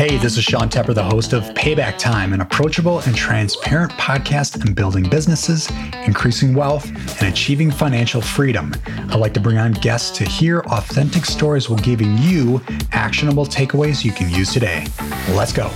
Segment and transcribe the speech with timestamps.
[0.00, 4.58] Hey, this is Sean Tepper, the host of Payback Time, an approachable and transparent podcast
[4.66, 5.68] on building businesses,
[6.06, 6.86] increasing wealth,
[7.20, 8.72] and achieving financial freedom.
[8.86, 14.02] I'd like to bring on guests to hear authentic stories while giving you actionable takeaways
[14.02, 14.86] you can use today.
[15.34, 15.70] Let's go.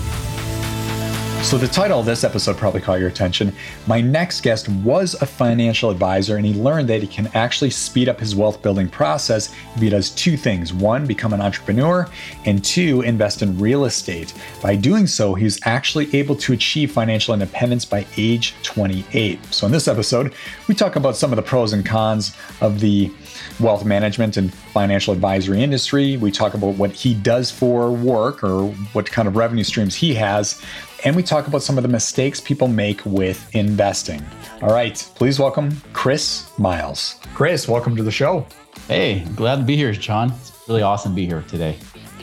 [1.45, 3.54] So, the title of this episode probably caught your attention.
[3.86, 8.08] My next guest was a financial advisor, and he learned that he can actually speed
[8.08, 12.08] up his wealth building process if he does two things one, become an entrepreneur,
[12.46, 14.32] and two, invest in real estate.
[14.62, 19.45] By doing so, he's actually able to achieve financial independence by age 28.
[19.53, 20.34] So, in this episode,
[20.67, 23.12] we talk about some of the pros and cons of the
[23.61, 26.17] wealth management and financial advisory industry.
[26.17, 30.14] We talk about what he does for work or what kind of revenue streams he
[30.14, 30.62] has
[31.04, 34.25] and we talk about some of the mistakes people make with investing.
[34.62, 37.20] All right, please welcome Chris Miles.
[37.34, 38.47] Chris, welcome to the show.
[38.89, 40.33] Hey, glad to be here, John.
[40.33, 41.77] It's really awesome to be here today.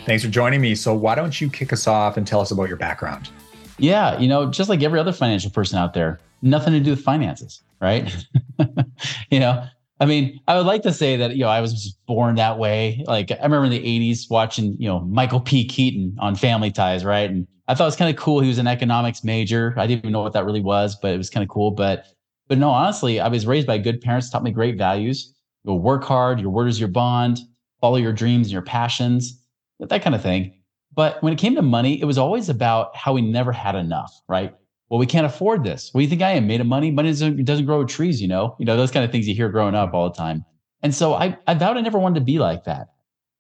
[0.05, 0.73] Thanks for joining me.
[0.73, 3.30] So, why don't you kick us off and tell us about your background?
[3.77, 7.02] Yeah, you know, just like every other financial person out there, nothing to do with
[7.02, 8.14] finances, right?
[9.30, 9.64] you know,
[10.00, 13.03] I mean, I would like to say that, you know, I was born that way.
[13.05, 13.80] Like I remember in the
[14.14, 15.66] 80s watching, you know, Michael P.
[15.66, 17.30] Keaton on Family Ties, right?
[17.30, 18.41] And I thought it was kind of cool.
[18.41, 19.73] He was an economics major.
[19.77, 21.72] I didn't even know what that really was, but it was kind of cool.
[21.72, 22.05] But
[22.50, 25.33] but no, honestly, I was raised by good parents, taught me great values.
[25.66, 27.39] Go work hard, your word is your bond,
[27.80, 29.42] follow your dreams and your passions,
[29.80, 30.53] that kind of thing.
[30.94, 34.11] But when it came to money, it was always about how we never had enough,
[34.27, 34.53] right?
[34.89, 35.94] Well, we can't afford this.
[35.94, 36.47] What do you think I am?
[36.47, 36.92] Made of money?
[36.92, 38.58] Money doesn't, doesn't grow trees, you know?
[38.59, 40.44] You know, those kind of things you hear growing up all the time.
[40.83, 42.88] And so I, I vowed I never wanted to be like that.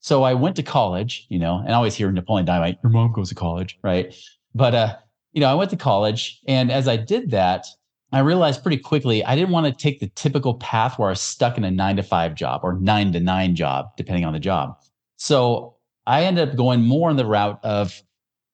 [0.01, 3.11] So I went to college, you know, and I always hear Napoleon Dynamite, your mom
[3.13, 4.13] goes to college, right?
[4.53, 4.95] But uh,
[5.31, 7.65] you know, I went to college, and as I did that,
[8.11, 11.21] I realized pretty quickly I didn't want to take the typical path where I was
[11.21, 14.39] stuck in a nine to five job or nine to nine job, depending on the
[14.39, 14.75] job.
[15.17, 15.77] So
[16.07, 18.01] I ended up going more on the route of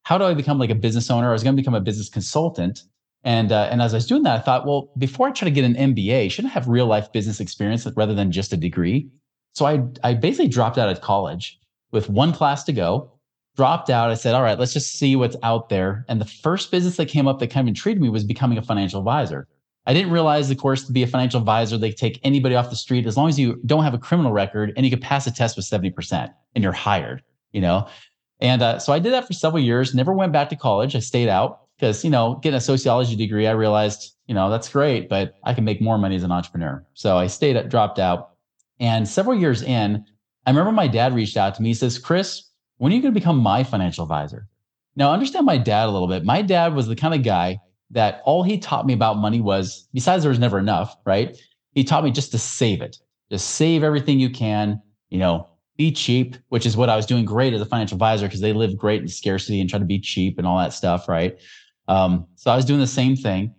[0.04, 1.30] how do I become like a business owner?
[1.30, 2.82] I was going to become a business consultant.
[3.24, 5.54] And, uh, and as I was doing that, I thought, well, before I try to
[5.54, 9.10] get an MBA, shouldn't I have real life business experience rather than just a degree?
[9.58, 11.60] So I, I basically dropped out of college
[11.92, 13.12] with one class to go,
[13.56, 14.12] dropped out.
[14.12, 16.06] I said, all right, let's just see what's out there.
[16.08, 18.62] And the first business that came up that kind of intrigued me was becoming a
[18.62, 19.48] financial advisor.
[19.88, 22.76] I didn't realize, of course, to be a financial advisor, they take anybody off the
[22.76, 25.32] street as long as you don't have a criminal record and you can pass a
[25.32, 27.88] test with 70% and you're hired, you know?
[28.40, 30.96] And uh, so I did that for several years, never went back to college.
[30.96, 34.70] I stayed out because, you know, getting a sociology degree, I realized, you know, that's
[34.70, 36.86] great, but I can make more money as an entrepreneur.
[36.94, 38.34] So I stayed, dropped out,
[38.80, 40.06] and several years in,
[40.46, 41.70] I remember my dad reached out to me.
[41.70, 42.44] He says, Chris,
[42.78, 44.48] when are you going to become my financial advisor?
[44.96, 46.24] Now, understand my dad a little bit.
[46.24, 47.60] My dad was the kind of guy
[47.92, 51.38] that all he taught me about money was, besides there was never enough, right?
[51.74, 52.98] He taught me just to save it,
[53.32, 57.24] just save everything you can, you know, be cheap, which is what I was doing
[57.24, 60.00] great as a financial advisor because they live great in scarcity and try to be
[60.00, 61.40] cheap and all that stuff, right?
[61.88, 63.54] Um, so I was doing the same thing,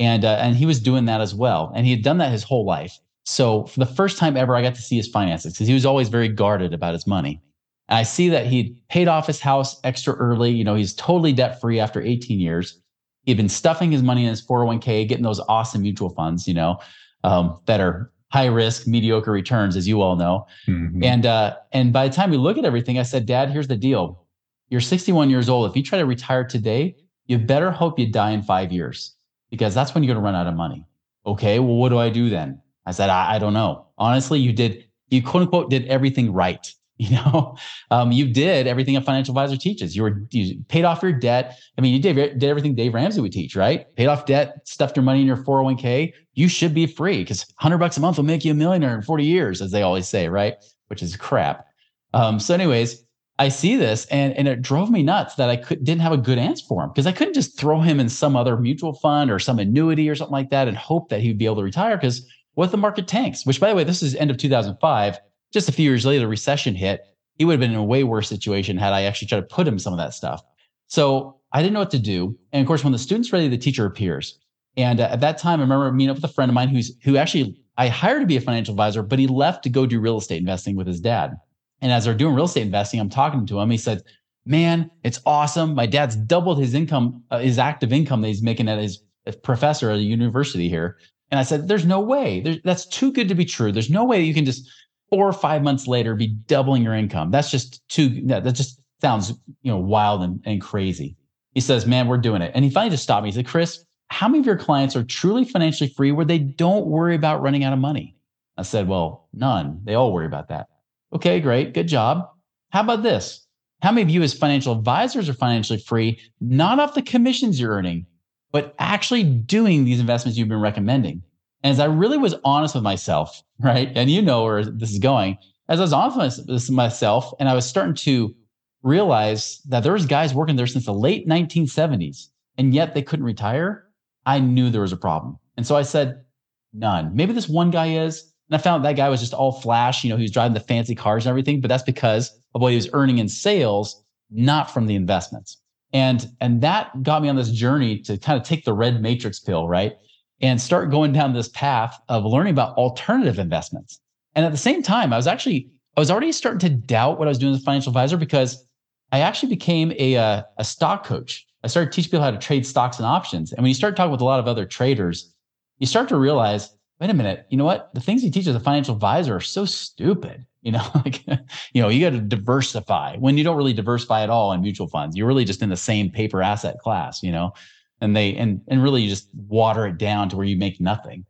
[0.00, 2.42] and uh, and he was doing that as well, and he had done that his
[2.42, 2.98] whole life.
[3.28, 5.84] So for the first time ever, I got to see his finances because he was
[5.84, 7.42] always very guarded about his money.
[7.90, 10.50] And I see that he paid off his house extra early.
[10.50, 12.80] You know, he's totally debt free after 18 years.
[13.24, 16.78] He'd been stuffing his money in his 401k, getting those awesome mutual funds, you know,
[17.22, 20.46] um, that are high risk, mediocre returns, as you all know.
[20.66, 21.04] Mm-hmm.
[21.04, 23.76] And uh, and by the time we look at everything, I said, Dad, here's the
[23.76, 24.24] deal.
[24.70, 25.68] You're 61 years old.
[25.68, 26.96] If you try to retire today,
[27.26, 29.14] you better hope you die in five years
[29.50, 30.86] because that's when you're going to run out of money.
[31.26, 32.62] Okay, well, what do I do then?
[32.88, 33.86] I said, I, I don't know.
[33.98, 36.66] Honestly, you did, you quote unquote did everything right.
[37.00, 37.56] You know,
[37.92, 39.94] um, you did everything a financial advisor teaches.
[39.94, 41.56] You were you paid off your debt.
[41.78, 43.86] I mean, you did, did everything Dave Ramsey would teach, right?
[43.94, 46.12] Paid off debt, stuffed your money in your 401k.
[46.34, 49.02] You should be free because 100 bucks a month will make you a millionaire in
[49.02, 50.56] 40 years, as they always say, right?
[50.88, 51.66] Which is crap.
[52.14, 53.04] Um, so, anyways,
[53.38, 56.16] I see this and, and it drove me nuts that I could, didn't have a
[56.16, 59.30] good answer for him because I couldn't just throw him in some other mutual fund
[59.30, 61.96] or some annuity or something like that and hope that he'd be able to retire
[61.96, 62.26] because
[62.58, 63.46] what if the market tanks?
[63.46, 65.18] Which, by the way, this is end of 2005.
[65.52, 67.02] Just a few years later, the recession hit.
[67.36, 69.68] He would have been in a way worse situation had I actually tried to put
[69.68, 70.42] him some of that stuff.
[70.88, 72.36] So I didn't know what to do.
[72.50, 74.40] And of course, when the student's ready, the teacher appears.
[74.76, 76.96] And uh, at that time, I remember meeting up with a friend of mine who's
[77.04, 80.00] who actually I hired to be a financial advisor, but he left to go do
[80.00, 81.36] real estate investing with his dad.
[81.80, 83.70] And as they're doing real estate investing, I'm talking to him.
[83.70, 84.02] He said,
[84.44, 85.76] "Man, it's awesome.
[85.76, 89.00] My dad's doubled his income, uh, his active income that he's making at his
[89.44, 90.96] professor at a university here.
[91.30, 92.40] And I said, there's no way.
[92.40, 93.72] There's, that's too good to be true.
[93.72, 94.68] There's no way you can just
[95.10, 97.30] four or five months later be doubling your income.
[97.30, 99.30] That's just too, that, that just sounds,
[99.62, 101.16] you know, wild and, and crazy.
[101.54, 102.52] He says, man, we're doing it.
[102.54, 103.30] And he finally just stopped me.
[103.30, 106.86] He said, Chris, how many of your clients are truly financially free where they don't
[106.86, 108.16] worry about running out of money?
[108.56, 109.80] I said, well, none.
[109.84, 110.68] They all worry about that.
[111.12, 111.74] Okay, great.
[111.74, 112.28] Good job.
[112.70, 113.46] How about this?
[113.80, 117.70] how many of you as financial advisors are financially free, not off the commissions you're
[117.72, 118.06] earning,
[118.52, 121.22] but actually doing these investments you've been recommending?
[121.62, 123.90] And as I really was honest with myself, right?
[123.94, 125.38] And you know where this is going.
[125.68, 128.34] As I was honest with myself, and I was starting to
[128.82, 133.26] realize that there was guys working there since the late 1970s, and yet they couldn't
[133.26, 133.84] retire.
[134.24, 135.38] I knew there was a problem.
[135.56, 136.24] And so I said,
[136.72, 137.14] none.
[137.14, 138.22] Maybe this one guy is.
[138.48, 140.04] And I found that guy was just all flash.
[140.04, 142.70] You know, he was driving the fancy cars and everything, but that's because of what
[142.70, 145.58] he was earning in sales, not from the investments.
[145.92, 149.40] And, and that got me on this journey to kind of take the red matrix
[149.40, 149.94] pill, right?
[150.40, 154.00] And start going down this path of learning about alternative investments.
[154.34, 157.26] And at the same time, I was actually, I was already starting to doubt what
[157.26, 158.64] I was doing as a financial advisor because
[159.10, 161.46] I actually became a, a, a stock coach.
[161.64, 163.52] I started teaching people how to trade stocks and options.
[163.52, 165.34] And when you start talking with a lot of other traders,
[165.78, 166.70] you start to realize,
[167.00, 167.92] wait a minute, you know what?
[167.94, 170.46] The things you teach as a financial advisor are so stupid.
[170.62, 171.26] You know, like,
[171.72, 174.88] you know, you got to diversify when you don't really diversify at all in mutual
[174.88, 175.16] funds.
[175.16, 177.52] You're really just in the same paper asset class, you know,
[178.00, 181.24] and they, and, and really you just water it down to where you make nothing.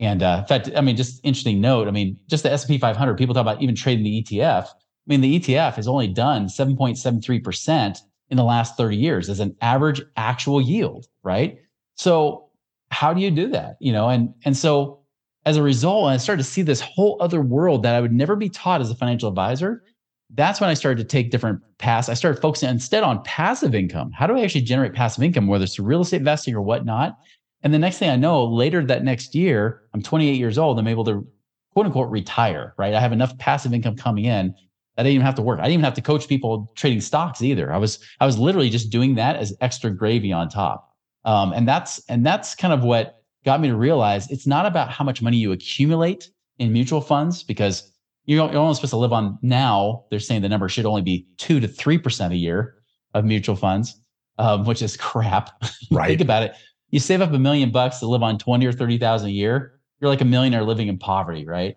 [0.00, 1.88] And uh, in fact, I mean, just interesting note.
[1.88, 4.66] I mean, just the S&P 500, people talk about even trading the ETF.
[4.66, 4.72] I
[5.06, 7.98] mean, the ETF has only done 7.73%
[8.30, 11.58] in the last 30 years as an average actual yield, right?
[11.94, 12.48] So
[12.90, 13.76] how do you do that?
[13.80, 15.03] You know, and and so
[15.46, 18.36] as a result, I started to see this whole other world that I would never
[18.36, 19.82] be taught as a financial advisor.
[20.30, 22.08] That's when I started to take different paths.
[22.08, 24.10] I started focusing instead on passive income.
[24.12, 27.16] How do I actually generate passive income, whether it's real estate investing or whatnot?
[27.62, 30.78] And the next thing I know, later that next year, I'm 28 years old.
[30.78, 31.26] I'm able to
[31.72, 32.94] quote unquote retire, right?
[32.94, 34.54] I have enough passive income coming in
[34.96, 35.60] that I didn't even have to work.
[35.60, 37.72] I didn't even have to coach people trading stocks either.
[37.72, 40.90] I was I was literally just doing that as extra gravy on top.
[41.24, 44.90] Um, and that's and that's kind of what got me to realize it's not about
[44.90, 47.90] how much money you accumulate in mutual funds because
[48.26, 50.04] you're, only supposed to live on now.
[50.10, 52.76] They're saying the number should only be two to three percent a year
[53.12, 54.00] of mutual funds,
[54.38, 55.50] um, which is crap.
[55.90, 56.08] Right.
[56.08, 56.54] Think about it.
[56.90, 59.78] You save up a million bucks to live on twenty or thirty thousand a year.
[60.00, 61.76] You're like a millionaire living in poverty, right?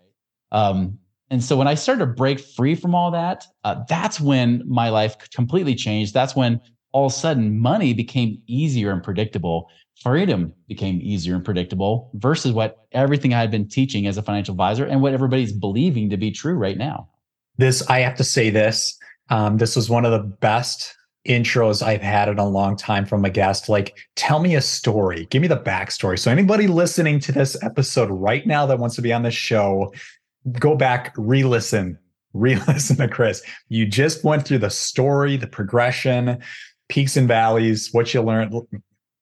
[0.52, 0.98] Um,
[1.30, 4.90] and so when I started to break free from all that, uh, that's when my
[4.90, 6.14] life completely changed.
[6.14, 6.62] That's when
[6.94, 9.70] all of a sudden money became easier and predictable.
[10.02, 14.54] Freedom became easier and predictable versus what everything I had been teaching as a financial
[14.54, 17.10] advisor and what everybody's believing to be true right now.
[17.58, 18.98] This, I have to say this.
[19.30, 20.96] Um, this was one of the best
[21.28, 23.70] intros I've had in a long time from a guest.
[23.70, 25.26] Like, tell me a story.
[25.30, 26.18] Give me the backstory.
[26.18, 29.94] So, anybody listening to this episode right now that wants to be on the show,
[30.60, 31.98] go back, re-listen,
[32.34, 33.42] re-listen to Chris.
[33.70, 36.42] You just went through the story, the progression,
[36.88, 38.54] peaks and valleys, what you learned.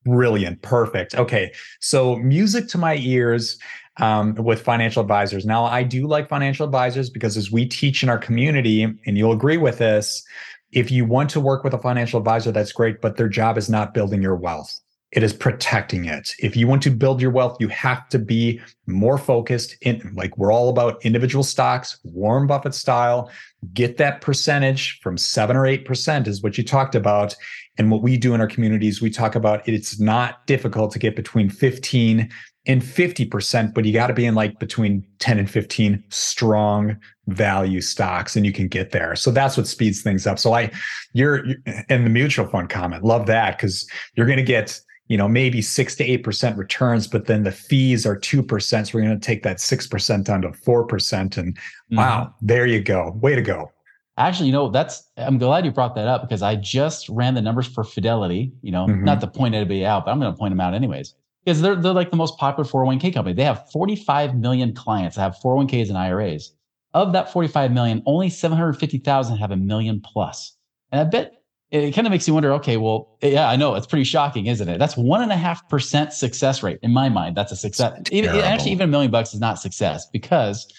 [0.06, 1.16] Brilliant, perfect.
[1.16, 3.58] Okay, so music to my ears
[3.96, 5.44] um, with financial advisors.
[5.44, 9.32] Now, I do like financial advisors because as we teach in our community, and you'll
[9.32, 10.24] agree with this,
[10.70, 13.68] if you want to work with a financial advisor, that's great, but their job is
[13.68, 14.80] not building your wealth
[15.12, 16.32] it is protecting it.
[16.40, 20.36] If you want to build your wealth, you have to be more focused in like
[20.36, 23.30] we're all about individual stocks, Warren Buffett style.
[23.72, 27.34] Get that percentage from seven or eight percent is what you talked about.
[27.78, 31.14] And what we do in our communities, we talk about it's not difficult to get
[31.14, 32.28] between 15
[32.68, 36.96] and 50%, but you got to be in like between 10 and 15 strong
[37.28, 39.14] value stocks and you can get there.
[39.14, 40.38] So that's what speeds things up.
[40.38, 40.72] So I,
[41.12, 41.44] you're,
[41.88, 45.62] in the mutual fund comment, love that because you're going to get you know, maybe
[45.62, 48.88] six to eight percent returns, but then the fees are two percent.
[48.88, 51.36] So we're going to take that six percent down to four percent.
[51.36, 51.96] And mm-hmm.
[51.96, 53.12] wow, there you go.
[53.20, 53.70] Way to go.
[54.18, 57.42] Actually, you know, that's I'm glad you brought that up because I just ran the
[57.42, 59.04] numbers for Fidelity, you know, mm-hmm.
[59.04, 61.14] not to point anybody out, but I'm going to point them out anyways.
[61.44, 63.34] Because they're they're like the most popular 401k company.
[63.34, 66.52] They have 45 million clients that have 401ks and IRAs.
[66.94, 70.56] Of that 45 million, only 750,000 have a million plus.
[70.90, 71.32] And I bet
[71.70, 74.68] it kind of makes you wonder okay well yeah i know it's pretty shocking isn't
[74.68, 74.78] it?
[74.78, 78.00] That's one and a half percent success rate in my mind that's a success.
[78.10, 80.72] Even, actually even a million bucks is not success because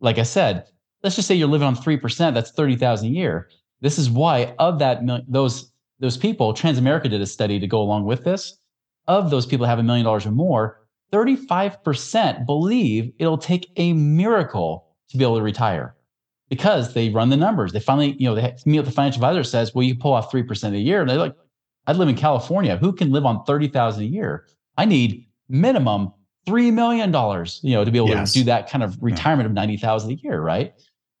[0.00, 0.64] like i said
[1.04, 3.48] let's just say you're living on 3% that's 30000 a year.
[3.82, 5.70] This is why of that those
[6.00, 8.58] those people transamerica did a study to go along with this
[9.06, 10.80] of those people have a million dollars or more
[11.12, 15.93] 35% believe it'll take a miracle to be able to retire
[16.54, 17.72] because they run the numbers.
[17.72, 20.30] They finally, you know, they meet with the financial advisor says, well, you pull off
[20.30, 21.00] 3% a year.
[21.00, 21.34] And they're like,
[21.88, 22.76] I'd live in California.
[22.76, 24.46] Who can live on 30,000 a year?
[24.78, 26.12] I need minimum
[26.46, 27.10] $3 million,
[27.62, 28.32] you know, to be able yes.
[28.32, 29.50] to do that kind of retirement yeah.
[29.50, 30.40] of 90,000 a year.
[30.40, 30.74] Right.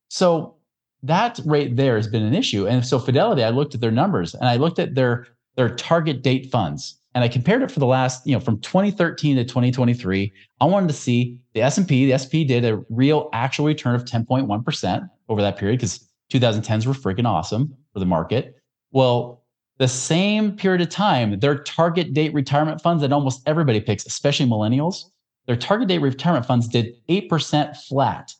[0.08, 0.54] So
[1.02, 2.68] that rate there has been an issue.
[2.68, 5.26] And so Fidelity, I looked at their numbers and I looked at their,
[5.56, 9.36] their target date funds and I compared it for the last, you know, from 2013
[9.36, 10.32] to 2023.
[10.60, 12.06] I wanted to see the S&P.
[12.06, 16.92] The S&P did a real actual return of 10.1% over that period because 2010s were
[16.92, 17.74] freaking awesome.
[17.92, 18.56] for the market.
[18.92, 19.44] Well,
[19.78, 24.46] the same period of time, their target date retirement funds that almost everybody picks, especially
[24.46, 25.04] millennials,
[25.46, 28.32] their target date retirement funds did 8% flat.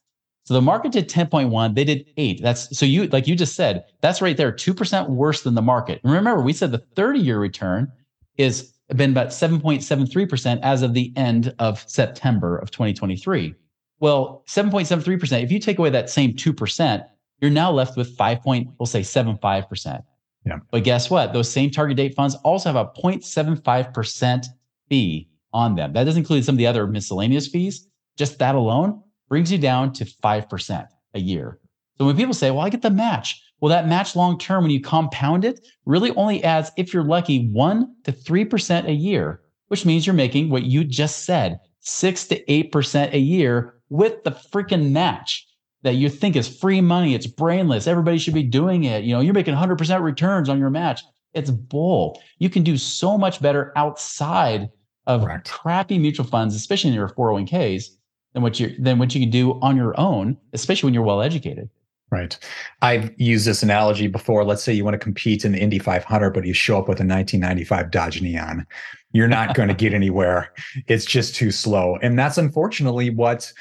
[0.45, 2.43] So the market did 10.1, they did 8.
[2.43, 6.01] That's so you like you just said, that's right there 2% worse than the market.
[6.05, 7.91] And remember, we said the 30-year return
[8.37, 13.55] is been about 7.73% as of the end of September of 2023.
[14.05, 17.07] Well, 7.73%, if you take away that same 2%,
[17.41, 18.43] you're now left with 5.
[18.43, 20.03] Point, we'll say 75%.
[20.45, 20.59] Yeah.
[20.71, 21.33] But guess what?
[21.33, 24.45] Those same target date funds also have a 0.75%
[24.91, 25.95] fee on them.
[25.95, 27.89] That doesn't include some of the other miscellaneous fees.
[28.19, 31.59] Just that alone brings you down to 5% a year.
[31.97, 34.71] So when people say, well, I get the match, well, that match long term, when
[34.71, 39.87] you compound it, really only adds, if you're lucky, 1% to 3% a year, which
[39.87, 44.91] means you're making what you just said 6 to 8% a year with the freaking
[44.91, 45.47] match
[45.83, 47.15] that you think is free money.
[47.15, 47.87] It's brainless.
[47.87, 49.05] Everybody should be doing it.
[49.05, 51.03] You know, you're making 100% returns on your match.
[51.35, 52.21] It's bull.
[52.39, 54.71] You can do so much better outside
[55.07, 55.51] of Correct.
[55.51, 57.85] crappy mutual funds, especially in your 401ks,
[58.33, 61.21] than what you than what you can do on your own, especially when you're well
[61.23, 61.69] educated.
[62.11, 62.39] Right.
[62.81, 64.45] I've used this analogy before.
[64.45, 67.01] Let's say you want to compete in the Indy 500, but you show up with
[67.01, 68.67] a 1995 Dodge Neon.
[69.13, 70.53] You're not going to get anywhere.
[70.87, 71.99] It's just too slow.
[72.03, 73.53] And that's unfortunately what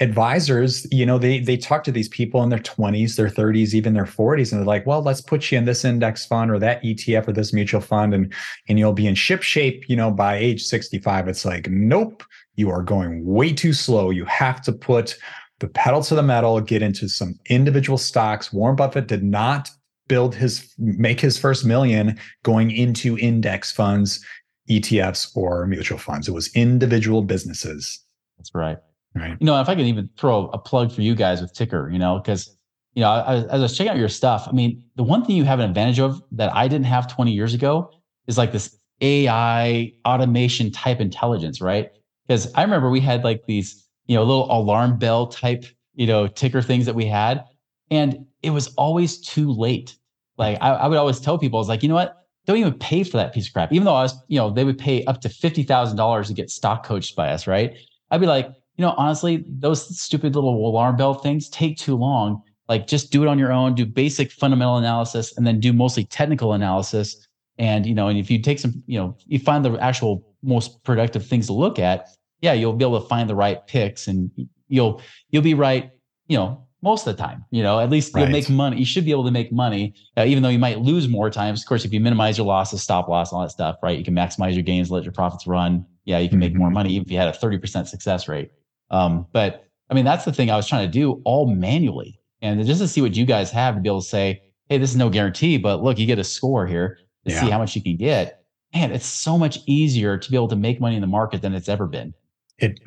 [0.00, 3.92] advisors, you know, they they talk to these people in their 20s, their 30s, even
[3.92, 6.82] their 40s, and they're like, well, let's put you in this index fund or that
[6.82, 8.32] ETF or this mutual fund, and
[8.68, 11.28] and you'll be in ship shape, you know, by age 65.
[11.28, 12.24] It's like, nope,
[12.56, 14.10] you are going way too slow.
[14.10, 15.16] You have to put
[15.60, 18.52] the pedal to the metal, get into some individual stocks.
[18.52, 19.70] Warren Buffett did not
[20.08, 24.24] build his make his first million going into index funds,
[24.68, 26.26] ETFs, or mutual funds.
[26.26, 28.02] It was individual businesses.
[28.38, 28.78] That's right.
[29.14, 29.36] Right.
[29.40, 31.98] You know, if I can even throw a plug for you guys with Tykr, you
[31.98, 32.56] know, because
[32.94, 35.44] you know, as I was checking out your stuff, I mean, the one thing you
[35.44, 37.90] have an advantage of that I didn't have 20 years ago
[38.26, 41.90] is like this AI automation type intelligence, right?
[42.26, 45.64] Because I remember we had like these, you know, little alarm bell type,
[45.94, 47.44] you know, ticker things that we had,
[47.92, 49.96] and it was always too late.
[50.36, 52.16] Like I, I would always tell people, I was like, you know what?
[52.44, 53.72] Don't even pay for that piece of crap.
[53.72, 56.34] Even though I was, you know, they would pay up to fifty thousand dollars to
[56.34, 57.76] get stock coached by us, right?
[58.10, 62.42] I'd be like, you know, honestly, those stupid little alarm bell things take too long.
[62.68, 66.04] Like just do it on your own, do basic fundamental analysis, and then do mostly
[66.04, 67.28] technical analysis.
[67.58, 70.82] And, you know, and if you take some, you know, you find the actual most
[70.82, 72.08] productive things to look at,
[72.40, 74.30] yeah, you'll be able to find the right picks and
[74.68, 75.90] you'll, you'll be right,
[76.26, 78.22] you know, most of the time, you know, at least right.
[78.22, 78.78] you'll make money.
[78.78, 81.60] You should be able to make money, uh, even though you might lose more times.
[81.62, 83.98] Of course, if you minimize your losses, stop loss, all that stuff, right?
[83.98, 85.84] You can maximize your gains, let your profits run.
[86.04, 86.60] Yeah, you can make mm-hmm.
[86.60, 88.50] more money even if you had a 30% success rate.
[88.90, 92.18] Um, but I mean, that's the thing I was trying to do all manually.
[92.42, 94.90] And just to see what you guys have to be able to say, hey, this
[94.90, 97.40] is no guarantee, but look, you get a score here to yeah.
[97.40, 98.44] see how much you can get.
[98.72, 101.54] Man, it's so much easier to be able to make money in the market than
[101.54, 102.14] it's ever been.
[102.60, 102.80] It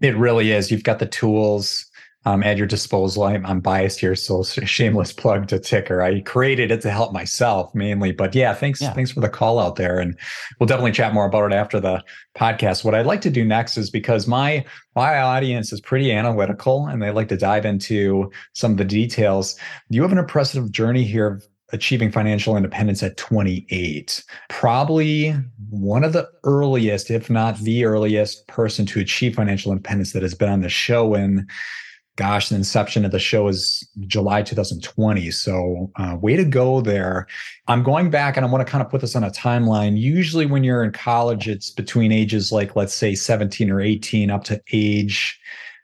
[0.00, 0.70] it really is.
[0.70, 1.88] You've got the tools
[2.24, 3.24] um, at your disposal.
[3.24, 6.04] I'm, I'm biased here, so shameless plug to Tykr.
[6.04, 8.92] I created it to help myself mainly, but yeah, thanks yeah.
[8.92, 10.18] thanks for the call out there, and
[10.58, 12.02] we'll definitely chat more about it after the
[12.36, 12.84] podcast.
[12.84, 17.00] What I'd like to do next is because my my audience is pretty analytical and
[17.00, 19.56] they like to dive into some of the details.
[19.88, 21.40] You have an impressive journey here
[21.72, 24.24] achieving financial independence at 28.
[24.48, 25.34] Probably
[25.70, 30.34] one of the earliest, if not the earliest person to achieve financial independence that has
[30.34, 31.14] been on the show.
[31.14, 31.48] And
[32.16, 35.30] gosh, the inception of the show is July 2020.
[35.30, 37.26] So, uh, way to go there.
[37.68, 39.98] I'm going back and I want to kind of put this on a timeline.
[39.98, 44.44] Usually, when you're in college, it's between ages like, let's say, 17 or 18 up
[44.44, 45.38] to age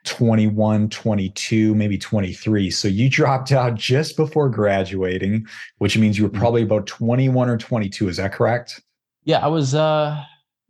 [0.05, 2.69] 21, 22, maybe 23.
[2.71, 5.45] So, you dropped out just before graduating,
[5.79, 6.39] which means you were mm-hmm.
[6.39, 8.07] probably about 21 or 22.
[8.07, 8.81] Is that correct?
[9.23, 10.23] Yeah, I was, uh,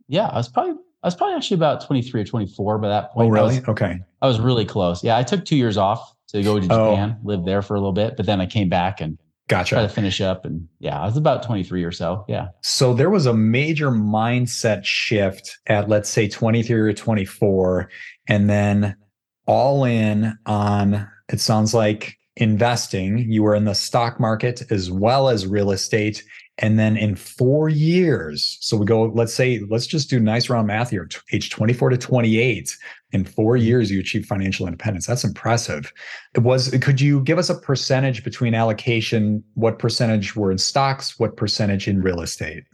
[0.08, 3.28] yeah, I was probably I was probably actually about 23 or 24 by that point.
[3.28, 3.56] Oh, really?
[3.56, 4.00] I was, okay.
[4.22, 5.04] I was really close.
[5.04, 6.90] Yeah, I took two years off to go to oh.
[6.90, 7.20] Japan, oh.
[7.22, 9.16] live there for a little bit, but then I came back and
[9.48, 9.76] gotcha.
[9.76, 10.44] Try to finish up.
[10.44, 12.24] And yeah, I was about 23 or so.
[12.28, 12.48] Yeah.
[12.62, 17.88] So there was a major mindset shift at, let's say, 23 or 24,
[18.26, 18.96] and then
[19.46, 23.30] all in on, it sounds like investing.
[23.30, 26.22] You were in the stock market as well as real estate
[26.58, 30.66] and then in four years, so we go, let's say, let's just do nice round
[30.66, 32.76] math here, age 24 to 28.
[33.12, 33.66] In four mm-hmm.
[33.66, 35.06] years, you achieve financial independence.
[35.06, 35.92] That's impressive.
[36.34, 39.44] It was, could you give us a percentage between allocation?
[39.54, 41.18] What percentage were in stocks?
[41.18, 42.64] What percentage in real estate?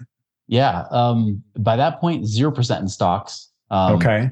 [0.47, 0.85] Yeah.
[0.91, 3.51] Um, by that point, 0% in stocks.
[3.71, 4.31] Um, okay.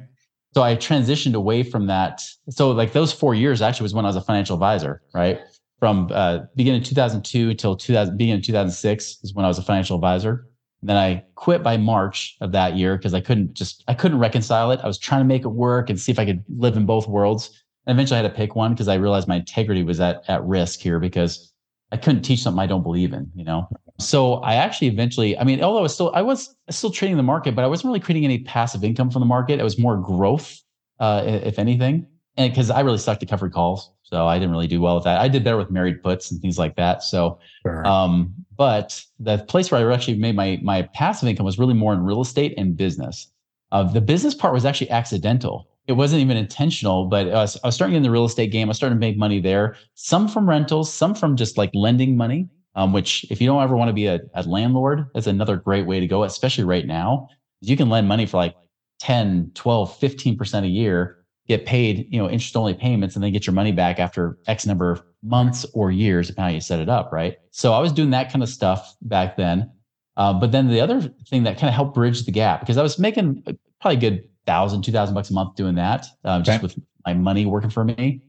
[0.54, 2.22] So I transitioned away from that.
[2.48, 5.40] So like those four years actually was when I was a financial advisor, right?
[5.80, 10.46] from uh, beginning 2002 until 2000, beginning 2006 is when I was a financial advisor.
[10.82, 14.18] And then I quit by March of that year because I couldn't just I couldn't
[14.18, 14.80] reconcile it.
[14.82, 17.08] I was trying to make it work and see if I could live in both
[17.08, 17.50] worlds.
[17.86, 20.44] And eventually I had to pick one because I realized my integrity was at at
[20.44, 21.52] risk here because
[21.92, 23.68] I couldn't teach something I don't believe in, you know.
[23.98, 27.22] So I actually eventually, I mean, although I was still I was still trading the
[27.22, 29.60] market, but I wasn't really creating any passive income from the market.
[29.60, 30.60] It was more growth,
[31.00, 32.06] uh, if anything.
[32.36, 33.90] And because I really sucked at covered calls.
[34.02, 35.20] So I didn't really do well with that.
[35.20, 37.02] I did better with married puts and things like that.
[37.02, 37.86] So, sure.
[37.86, 41.92] um, but the place where I actually made my my passive income was really more
[41.92, 43.30] in real estate and business.
[43.72, 45.68] Uh, the business part was actually accidental.
[45.86, 48.68] It wasn't even intentional, but I was, starting in the real estate game.
[48.68, 49.76] I started to make money there.
[49.94, 52.48] Some from rentals, some from just like lending money.
[52.76, 55.86] Um, which if you don't ever want to be a, a landlord, that's another great
[55.86, 57.28] way to go, especially right now.
[57.60, 58.54] You can lend money for like
[59.00, 61.20] 10, 12, 15% a year
[61.50, 64.66] get paid, you know, interest only payments and then get your money back after X
[64.66, 67.38] number of months or years, depending how you set it up, right?
[67.50, 69.68] So I was doing that kind of stuff back then.
[70.16, 72.84] Uh, but then the other thing that kind of helped bridge the gap because I
[72.84, 73.42] was making
[73.80, 76.62] probably a good thousand, two thousand bucks a month doing that, um, just okay.
[76.62, 78.22] with my money working for me.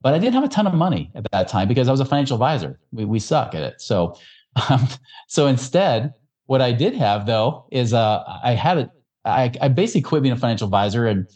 [0.00, 2.04] But I didn't have a ton of money at that time because I was a
[2.04, 2.80] financial advisor.
[2.92, 3.80] We, we suck at it.
[3.80, 4.16] So,
[4.70, 4.86] um,
[5.28, 6.14] so instead,
[6.46, 8.90] what I did have though is uh, I had it.
[9.24, 11.26] I, I basically quit being a financial advisor and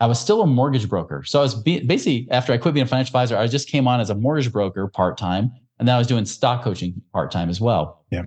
[0.00, 1.24] I was still a mortgage broker.
[1.24, 3.88] So I was be- basically after I quit being a financial advisor, I just came
[3.88, 7.32] on as a mortgage broker part time, and then I was doing stock coaching part
[7.32, 8.04] time as well.
[8.10, 8.24] Yeah.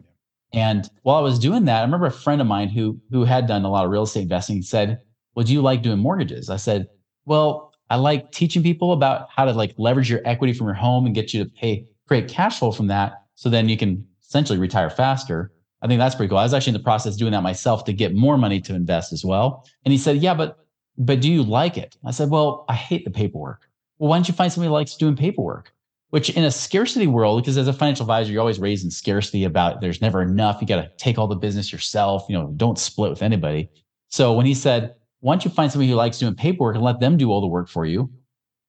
[0.53, 3.47] And while I was doing that, I remember a friend of mine who who had
[3.47, 4.99] done a lot of real estate investing said,
[5.35, 6.87] "Well, do you like doing mortgages?" I said,
[7.25, 11.05] "Well, I like teaching people about how to like leverage your equity from your home
[11.05, 14.59] and get you to pay create cash flow from that, so then you can essentially
[14.59, 15.51] retire faster."
[15.83, 16.37] I think that's pretty cool.
[16.37, 19.11] I was actually in the process doing that myself to get more money to invest
[19.11, 19.65] as well.
[19.83, 20.61] And he said, "Yeah, but
[20.97, 21.97] but do you like it?
[22.05, 23.67] I said, well, I hate the paperwork.
[23.97, 25.73] Well, why don't you find somebody who likes doing paperwork?
[26.09, 29.79] Which in a scarcity world, because as a financial advisor, you're always raising scarcity about
[29.79, 30.59] there's never enough.
[30.59, 32.25] You got to take all the business yourself.
[32.27, 33.69] You know, don't split with anybody.
[34.09, 37.17] So when he said, don't you find somebody who likes doing paperwork and let them
[37.17, 38.09] do all the work for you?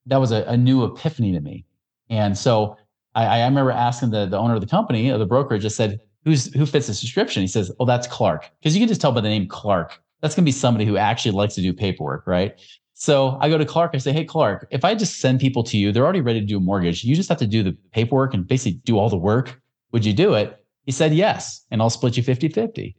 [0.06, 1.64] That was a, a new epiphany to me.
[2.10, 2.76] And so
[3.14, 6.00] I, I remember asking the, the owner of the company, or the broker, just said,
[6.24, 7.42] who's who fits this description?
[7.42, 8.50] He says, Oh, that's Clark.
[8.60, 10.96] Because you can just tell by the name Clark that's going to be somebody who
[10.96, 12.58] actually likes to do paperwork, right?
[12.94, 13.90] So I go to Clark.
[13.94, 16.46] I say, Hey, Clark, if I just send people to you, they're already ready to
[16.46, 17.04] do a mortgage.
[17.04, 19.60] You just have to do the paperwork and basically do all the work.
[19.90, 20.64] Would you do it?
[20.86, 21.64] He said, Yes.
[21.70, 22.96] And I'll split you 50 50.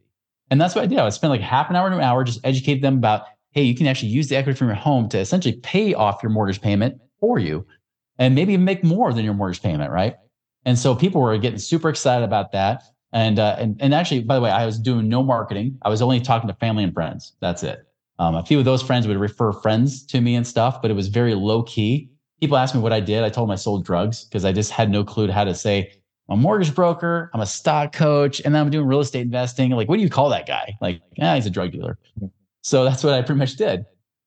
[0.50, 0.98] And that's what I did.
[0.98, 3.22] I spend like half an hour to an hour just educate them about,
[3.54, 6.30] Hey, you can actually use the equity from your home to essentially pay off your
[6.30, 7.64] mortgage payment for you
[8.18, 10.16] and maybe even make more than your mortgage payment, right?
[10.64, 12.82] And so people were getting super excited about that.
[13.12, 15.78] And, uh, and, and actually, by the way, I was doing no marketing.
[15.82, 17.36] I was only talking to family and friends.
[17.40, 17.86] That's it.
[18.18, 20.94] Um, a few of those friends would refer friends to me and stuff, but it
[20.94, 22.10] was very low key.
[22.40, 23.22] People asked me what I did.
[23.22, 25.92] I told them I sold drugs because I just had no clue how to say
[26.28, 29.70] I'm a mortgage broker, I'm a stock coach, and I'm doing real estate investing.
[29.72, 30.74] Like, what do you call that guy?
[30.80, 31.98] Like, yeah, he's a drug dealer.
[32.64, 33.84] So that's what I pretty much did.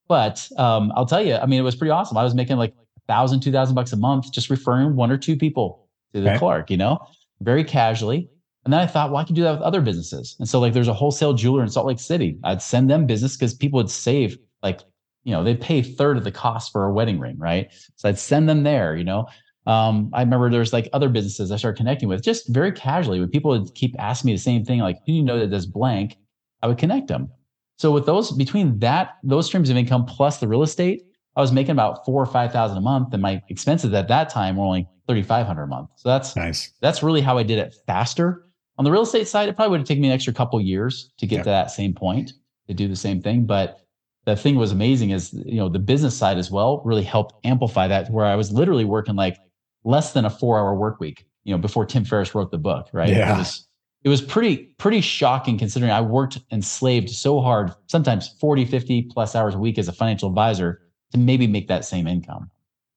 [0.07, 2.17] But um, I'll tell you, I mean, it was pretty awesome.
[2.17, 5.17] I was making like a thousand, two thousand bucks a month just referring one or
[5.17, 6.39] two people to the okay.
[6.39, 6.99] Clark, you know,
[7.41, 8.29] very casually.
[8.63, 10.35] And then I thought, well, I can do that with other businesses.
[10.39, 12.37] And so like there's a wholesale jeweler in Salt Lake City.
[12.43, 14.81] I'd send them business because people would save like,
[15.23, 17.73] you know, they'd pay a third of the cost for a wedding ring, right?
[17.95, 19.27] So I'd send them there, you know.
[19.65, 23.29] Um, I remember there's like other businesses I started connecting with just very casually when
[23.29, 26.17] people would keep asking me the same thing, like, do you know that does blank?
[26.61, 27.29] I would connect them.
[27.77, 31.03] So with those between that, those streams of income plus the real estate,
[31.35, 34.29] I was making about four or five thousand a month, and my expenses at that
[34.29, 35.89] time were only thirty five hundred a month.
[35.95, 36.71] So that's nice.
[36.81, 39.79] That's really how I did it faster on the real estate side, it probably would
[39.81, 41.43] have taken me an extra couple years to get yeah.
[41.43, 42.33] to that same point
[42.67, 43.45] to do the same thing.
[43.45, 43.79] But
[44.25, 47.87] the thing was amazing is, you know, the business side as well really helped amplify
[47.87, 49.37] that where I was literally working like
[49.83, 52.89] less than a four hour work week, you know, before Tim Ferriss wrote the book,
[52.93, 53.09] right?
[53.09, 53.35] Yeah.
[53.35, 53.66] It was,
[54.07, 59.01] it was pretty, pretty shocking considering I worked and slaved so hard, sometimes 40, 50
[59.11, 62.49] plus hours a week as a financial advisor to maybe make that same income.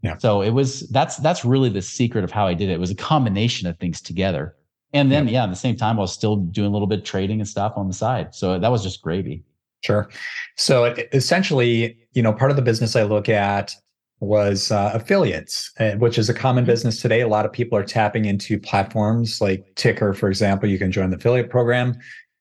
[0.03, 0.19] Yeah.
[0.19, 2.75] So it was, that's, that's really the secret of how I did it.
[2.75, 4.55] It was a combination of things together.
[4.93, 5.33] And then, yeah.
[5.33, 7.49] yeah, at the same time, I was still doing a little bit of trading and
[7.49, 8.33] stuff on the side.
[8.33, 9.43] So that was just gravy.
[9.83, 10.09] Sure.
[10.59, 13.75] So essentially, you know, part of the business I look at
[14.21, 16.71] was uh, affiliates, uh, which is a common mm-hmm.
[16.71, 17.23] business today.
[17.23, 20.69] A lot of people are tapping into platforms like Tykr, for example.
[20.69, 21.99] You can join the affiliate program,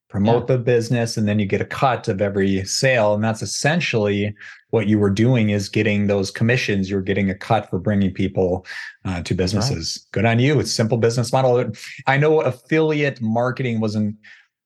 [0.10, 0.58] promote yeah.
[0.58, 3.14] the business, and then you get a cut of every sale.
[3.14, 4.36] And that's essentially
[4.72, 6.90] what you were doing is getting those commissions.
[6.90, 8.66] You're getting a cut for bringing people
[9.06, 10.06] uh, to businesses.
[10.06, 10.12] Right.
[10.12, 10.60] Good on you.
[10.60, 11.72] It's simple business model.
[12.08, 14.16] I know affiliate marketing wasn't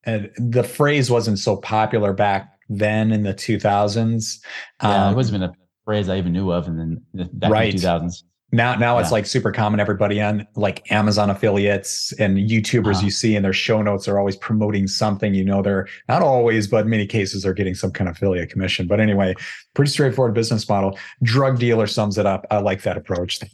[0.05, 4.39] uh, the phrase wasn't so popular back then in the 2000s.
[4.81, 5.53] Yeah, um, it wasn't a
[5.85, 6.79] phrase I even knew of and
[7.13, 7.73] then back right.
[7.73, 8.23] in the 2000s.
[8.53, 9.01] Now, now yeah.
[9.01, 9.79] it's like super common.
[9.79, 13.05] Everybody on like Amazon affiliates and YouTubers uh-huh.
[13.05, 15.33] you see in their show notes are always promoting something.
[15.33, 18.51] You know, they're not always, but in many cases are getting some kind of affiliate
[18.51, 18.85] commission.
[18.85, 19.33] But anyway,
[19.73, 20.99] pretty straightforward business model.
[21.23, 22.45] Drug dealer sums it up.
[22.51, 23.39] I like that approach.
[23.39, 23.47] the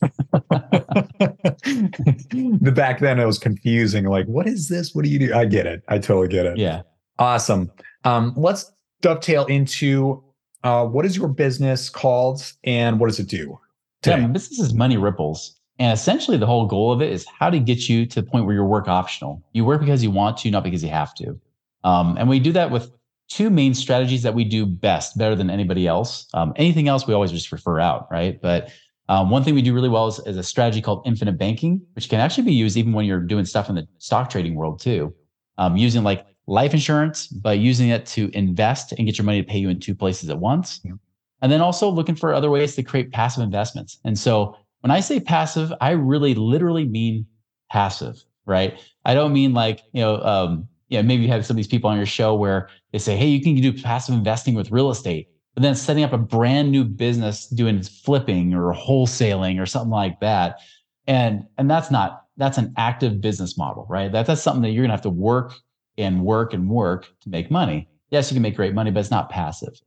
[2.76, 4.04] back then it was confusing.
[4.04, 4.94] Like, what is this?
[4.94, 5.34] What do you do?
[5.34, 5.82] I get it.
[5.88, 6.58] I totally get it.
[6.58, 6.82] Yeah.
[7.20, 7.72] Awesome.
[8.04, 10.22] Um, let's dovetail into
[10.64, 13.60] uh, what is your business called and what does it do?
[14.02, 14.18] today?
[14.18, 15.56] Yeah, my business is Money Ripples.
[15.78, 18.46] And essentially, the whole goal of it is how to get you to the point
[18.46, 19.42] where you're work optional.
[19.54, 21.40] You work because you want to, not because you have to.
[21.86, 22.92] Um, and we do that with
[23.30, 26.28] two main strategies that we do best, better than anybody else.
[26.34, 28.42] Um, anything else, we always just refer out, right?
[28.42, 28.72] But
[29.08, 32.10] um, one thing we do really well is, is, a strategy called infinite banking, which
[32.10, 35.14] can actually be used even when you're doing stuff in the stock trading world too.
[35.58, 39.48] Um, using like life insurance, by using it to invest and get your money to
[39.48, 40.82] pay you in two places at once.
[40.84, 40.94] Yeah.
[41.42, 44.00] And then also looking for other ways to create passive investments.
[44.04, 47.26] And so when I say passive, I really literally mean
[47.72, 48.80] passive, right?
[49.06, 51.90] I don't mean like, you know, um, yeah, maybe you have some of these people
[51.90, 55.30] on your show where they say, hey, you can do passive investing with real estate,
[55.54, 60.20] but then setting up a brand new business doing flipping or wholesaling or something like
[60.20, 60.60] that.
[61.08, 64.12] And and that's not that's an active business model, right?
[64.12, 65.54] That, that's something that you're gonna have to work
[66.00, 67.88] and work and work to make money.
[68.10, 69.80] Yes, you can make great money, but it's not passive.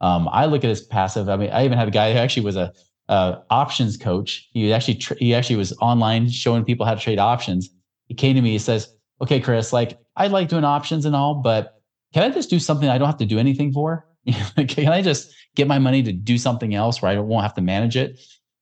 [0.00, 1.28] Um, I look at it as passive.
[1.28, 2.72] I mean, I even had a guy who actually was a,
[3.08, 4.48] a options coach.
[4.52, 7.70] He actually he actually was online showing people how to trade options.
[8.08, 8.52] He came to me.
[8.52, 11.80] He says, "Okay, Chris, like I like doing options and all, but
[12.12, 14.06] can I just do something I don't have to do anything for?
[14.68, 17.62] can I just get my money to do something else where I won't have to
[17.62, 18.18] manage it?"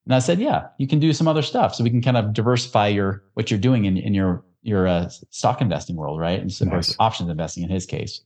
[0.07, 2.33] And I said, "Yeah, you can do some other stuff, so we can kind of
[2.33, 6.41] diversify your what you're doing in in your your uh, stock investing world, right?
[6.41, 6.95] And so nice.
[6.99, 8.21] options investing in his case."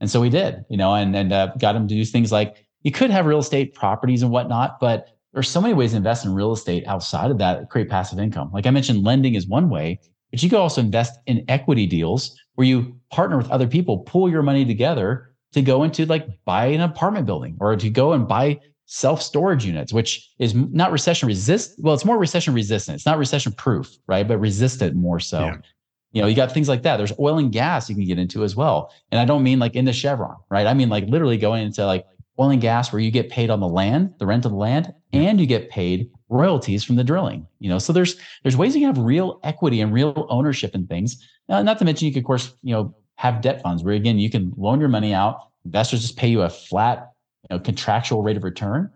[0.00, 2.66] And so we did, you know, and and uh, got him to do things like
[2.82, 6.24] you could have real estate properties and whatnot, but there's so many ways to invest
[6.24, 8.50] in real estate outside of that, create passive income.
[8.52, 9.98] Like I mentioned, lending is one way,
[10.30, 14.30] but you could also invest in equity deals where you partner with other people, pull
[14.30, 18.28] your money together to go into like buy an apartment building or to go and
[18.28, 21.74] buy self storage units, which is not recession resist.
[21.78, 22.96] Well, it's more recession resistant.
[22.96, 24.28] It's not recession proof, right?
[24.28, 25.40] But resistant more so.
[25.40, 25.56] Yeah
[26.14, 26.96] you know, you got things like that.
[26.96, 28.92] There's oil and gas you can get into as well.
[29.10, 30.66] And I don't mean like in the Chevron, right?
[30.66, 32.06] I mean like literally going into like
[32.38, 34.94] oil and gas where you get paid on the land, the rent of the land,
[35.12, 37.46] and you get paid royalties from the drilling.
[37.58, 40.86] You know, so there's there's ways you can have real equity and real ownership in
[40.86, 41.28] things.
[41.48, 44.18] Uh, not to mention you could of course, you know, have debt funds where again
[44.18, 47.10] you can loan your money out, investors just pay you a flat,
[47.50, 48.88] you know, contractual rate of return,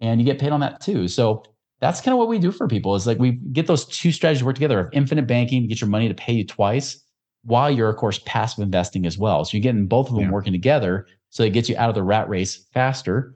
[0.00, 1.06] and you get paid on that too.
[1.06, 1.44] So
[1.82, 4.44] that's kind of what we do for people is like we get those two strategies
[4.44, 4.78] work together.
[4.78, 7.02] Of infinite banking to get your money to pay you twice
[7.42, 9.44] while you're of course passive investing as well.
[9.44, 10.30] So you're getting both of them yeah.
[10.30, 13.34] working together so it gets you out of the rat race faster.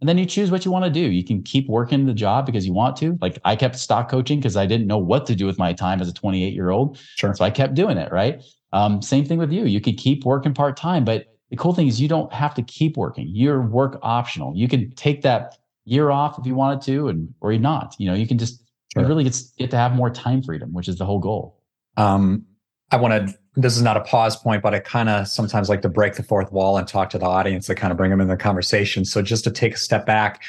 [0.00, 1.00] And then you choose what you want to do.
[1.00, 3.18] You can keep working the job because you want to.
[3.20, 6.00] Like i kept stock coaching because i didn't know what to do with my time
[6.00, 7.34] as a 28 year old sure.
[7.34, 8.40] So i kept doing it right?
[8.72, 9.64] Um, same thing with you.
[9.64, 12.96] You could keep working part-time but the cool thing is you don't have to keep
[12.96, 13.26] working.
[13.28, 14.54] You're work optional.
[14.54, 15.56] You can take that
[15.88, 17.94] year off if you wanted to, and or you're not.
[17.98, 19.06] You know, you can just sure.
[19.06, 21.60] really get, get to have more time freedom, which is the whole goal.
[21.96, 22.44] Um,
[22.90, 23.34] I want to.
[23.56, 26.22] This is not a pause point, but I kind of sometimes like to break the
[26.22, 29.04] fourth wall and talk to the audience to kind of bring them in the conversation.
[29.04, 30.42] So just to take a step back,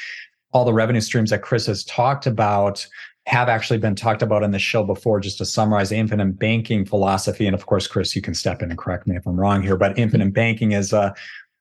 [0.52, 2.86] all the revenue streams that Chris has talked about
[3.26, 5.18] have actually been talked about in the show before.
[5.18, 8.70] Just to summarize, the infinite banking philosophy, and of course, Chris, you can step in
[8.70, 9.76] and correct me if I'm wrong here.
[9.76, 11.14] But infinite banking is a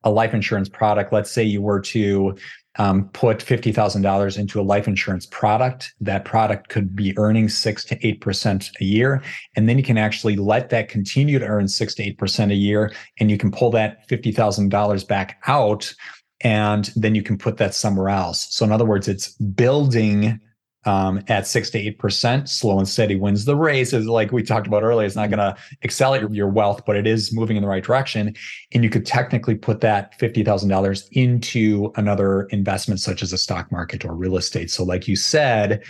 [0.04, 1.12] a life insurance product.
[1.12, 2.36] Let's say you were to
[2.80, 5.94] um, put $50,000 into a life insurance product.
[6.00, 9.22] That product could be earning six to 8% a year.
[9.56, 12.94] And then you can actually let that continue to earn six to 8% a year.
[13.20, 15.94] And you can pull that $50,000 back out
[16.42, 18.48] and then you can put that somewhere else.
[18.50, 20.39] So, in other words, it's building
[20.86, 22.50] um, at six to eight percent.
[22.50, 23.94] Slow and steady wins the race.
[23.94, 25.06] Is like we talked about earlier.
[25.06, 28.36] It's not going to accelerate your wealth, but it is moving in the right direction.
[28.74, 33.38] And you could technically put that fifty thousand dollars into another investment, such as a
[33.38, 34.72] stock market or real estate.
[34.72, 35.84] So, like you said,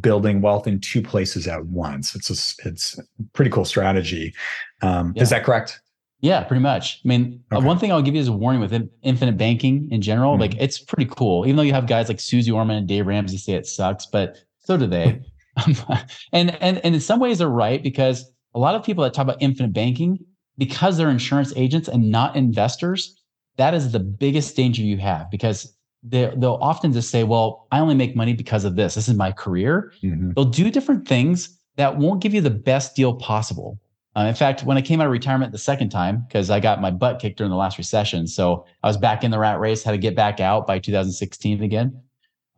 [0.00, 2.14] building wealth in two places at once.
[2.14, 4.34] It's a it's a pretty cool strategy.
[4.82, 5.22] Um, yeah.
[5.22, 5.80] Is that correct?
[6.20, 7.00] Yeah, pretty much.
[7.04, 7.66] I mean, uh, okay.
[7.66, 10.32] one thing I'll give you is a warning with infinite banking in general.
[10.32, 10.40] Mm-hmm.
[10.40, 11.46] Like, it's pretty cool.
[11.46, 14.36] Even though you have guys like Suze Orman and Dave Ramsey say it sucks, but
[14.58, 15.20] so do they.
[16.32, 19.24] and and and in some ways they're right because a lot of people that talk
[19.24, 20.18] about infinite banking
[20.58, 23.20] because they're insurance agents and not investors,
[23.56, 27.80] that is the biggest danger you have because they, they'll often just say, "Well, I
[27.80, 28.94] only make money because of this.
[28.94, 30.32] This is my career." Mm-hmm.
[30.34, 33.78] They'll do different things that won't give you the best deal possible.
[34.16, 36.80] Uh, in fact, when I came out of retirement the second time, because I got
[36.80, 39.82] my butt kicked during the last recession, so I was back in the rat race,
[39.84, 42.02] had to get back out by 2016 again.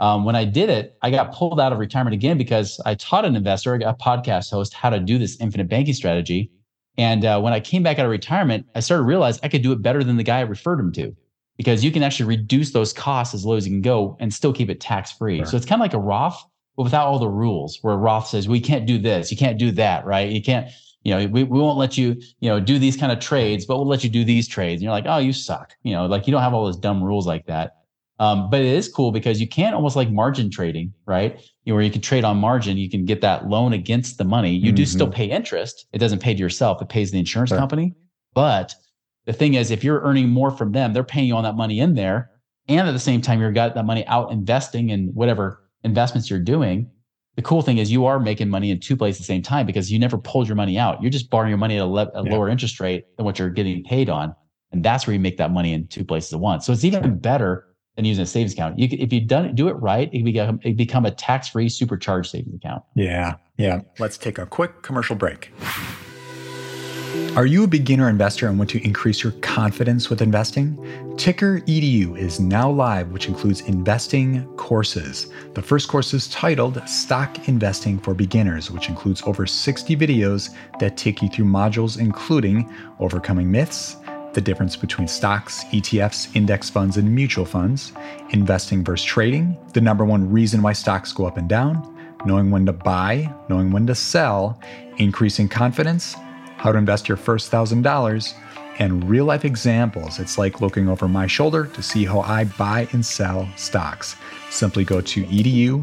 [0.01, 3.25] um, when I did it, I got pulled out of retirement again because I taught
[3.25, 6.51] an investor, a podcast host, how to do this infinite banking strategy.
[6.99, 9.63] And uh, when I came back out of retirement, I started to realize I could
[9.63, 11.15] do it better than the guy I referred him to
[11.57, 14.53] because you can actually reduce those costs as low as you can go and still
[14.53, 15.39] keep it tax free.
[15.39, 15.47] Sure.
[15.47, 16.43] So it's kind of like a Roth,
[16.77, 19.71] but without all the rules where Roth says, we can't do this, you can't do
[19.73, 20.29] that, right?
[20.29, 20.69] You can't,
[21.05, 23.77] you know, we, we won't let you, you know, do these kind of trades, but
[23.77, 24.81] we'll let you do these trades.
[24.81, 25.73] And you're like, oh, you suck.
[25.83, 27.77] You know, like you don't have all those dumb rules like that.
[28.19, 31.41] Um, but it is cool because you can almost like margin trading, right?
[31.65, 34.25] You know, where you can trade on margin, you can get that loan against the
[34.25, 34.53] money.
[34.53, 34.77] You mm-hmm.
[34.77, 35.15] do still mm-hmm.
[35.15, 35.87] pay interest.
[35.93, 37.59] It doesn't pay to yourself, it pays the insurance sure.
[37.59, 37.95] company.
[38.35, 38.75] But
[39.27, 41.81] the thing is, if you're earning more from them, they're paying you on that money
[41.81, 42.31] in there.
[42.69, 46.39] And at the same time, you've got that money out investing in whatever investments you're
[46.39, 46.91] doing.
[47.37, 49.67] The cool thing is you are making money in two places at the same time
[49.67, 51.01] because you never pulled your money out.
[51.01, 52.31] You're just borrowing your money at a, le- a yeah.
[52.31, 54.35] lower interest rate than what you're getting paid on.
[54.73, 56.67] And that's where you make that money in two places at once.
[56.67, 57.67] So it's even better
[57.97, 58.79] than using a savings account.
[58.79, 62.55] You if you done do it right, it become it become a tax-free supercharged savings
[62.55, 62.83] account.
[62.95, 63.37] Yeah.
[63.57, 63.81] Yeah.
[63.99, 65.53] Let's take a quick commercial break.
[67.35, 70.77] Are you a beginner investor and want to increase your confidence with investing?
[71.17, 75.29] Tykr EDU is now live, which includes investing courses.
[75.55, 80.99] The first course is titled Stock Investing for Beginners, which includes over 60 videos that
[80.99, 83.97] take you through modules including overcoming myths,
[84.35, 87.95] the difference between stocks, ETFs, index funds, and mutual funds,
[88.29, 92.67] investing versus trading, the number one reason why stocks go up and down, knowing when
[92.67, 94.61] to buy, knowing when to sell,
[94.99, 96.15] increasing confidence
[96.63, 98.35] how to invest your first thousand dollars,
[98.79, 100.21] and real life examples.
[100.21, 104.15] It's like looking over my shoulder to see how I buy and sell stocks.
[104.49, 105.83] Simply go to edu.tykr.com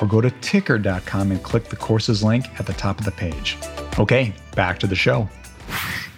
[0.00, 3.58] or go to tykr.com and click the courses link at the top of the page.
[3.98, 5.28] Okay, back to the show.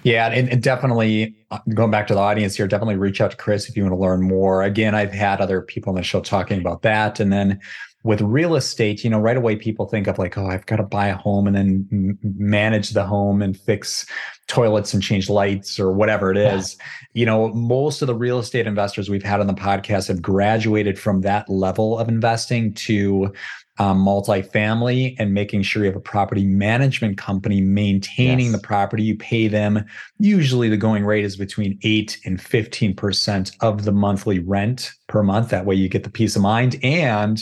[0.03, 3.37] Yeah, and, and, definitely uh, going back to the audience here, definitely reach out to
[3.37, 4.63] Chris if you want to learn more.
[4.63, 7.19] Again, I've had other people on the show talking about that.
[7.19, 7.61] And then
[8.05, 10.85] with real estate, you know, right away people think of like, oh, I've got to
[10.85, 14.07] buy a home and then m- manage the home and fix
[14.47, 16.77] toilets and change lights or whatever it is.
[16.79, 16.85] Yeah.
[17.15, 20.99] You know, most of the real estate investors we've had on the podcast have graduated
[20.99, 23.33] from that level of investing to
[23.81, 28.55] um, multifamily and making sure you have a property management company maintaining yes.
[28.55, 29.03] the property.
[29.03, 29.85] You pay them.
[30.19, 35.23] Usually, the going rate is between eight and fifteen percent of the monthly rent per
[35.23, 35.49] month.
[35.49, 36.79] That way, you get the peace of mind.
[36.83, 37.41] And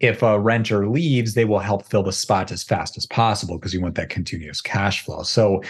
[0.00, 3.72] if a renter leaves, they will help fill the spot as fast as possible because
[3.72, 5.22] you want that continuous cash flow.
[5.22, 5.62] So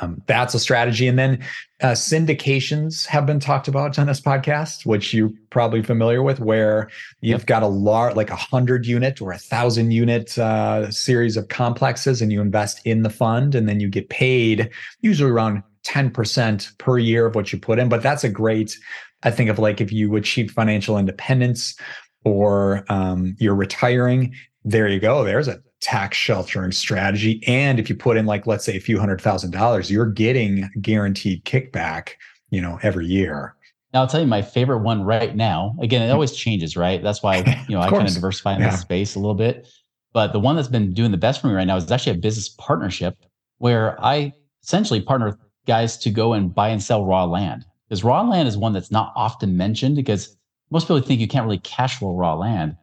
[0.00, 1.06] um, that's a strategy.
[1.06, 1.42] And then
[1.80, 6.90] uh, syndications have been talked about on this podcast, which you're probably familiar with, where
[7.20, 11.48] you've got a large, like a hundred unit or a thousand unit uh, series of
[11.48, 14.68] complexes, and you invest in the fund, and then you get paid
[15.00, 17.88] usually around 10% per year of what you put in.
[17.88, 18.76] But that's a great,
[19.22, 21.74] I think of like if you achieve financial independence
[22.24, 25.24] or um, you're retiring, there you go.
[25.24, 27.42] There's a tax sheltering strategy.
[27.46, 30.68] And if you put in like, let's say a few hundred thousand dollars, you're getting
[30.80, 32.10] guaranteed kickback,
[32.50, 33.54] you know, every year.
[33.94, 35.74] Now I'll tell you my favorite one right now.
[35.80, 37.02] Again, it always changes, right?
[37.02, 38.70] That's why, you know, I kind of diversify in yeah.
[38.70, 39.68] this space a little bit.
[40.12, 42.20] But the one that's been doing the best for me right now is actually a
[42.20, 43.16] business partnership
[43.58, 47.64] where I essentially partner with guys to go and buy and sell raw land.
[47.88, 50.36] Because raw land is one that's not often mentioned because
[50.70, 52.76] most people think you can't really cash flow raw land.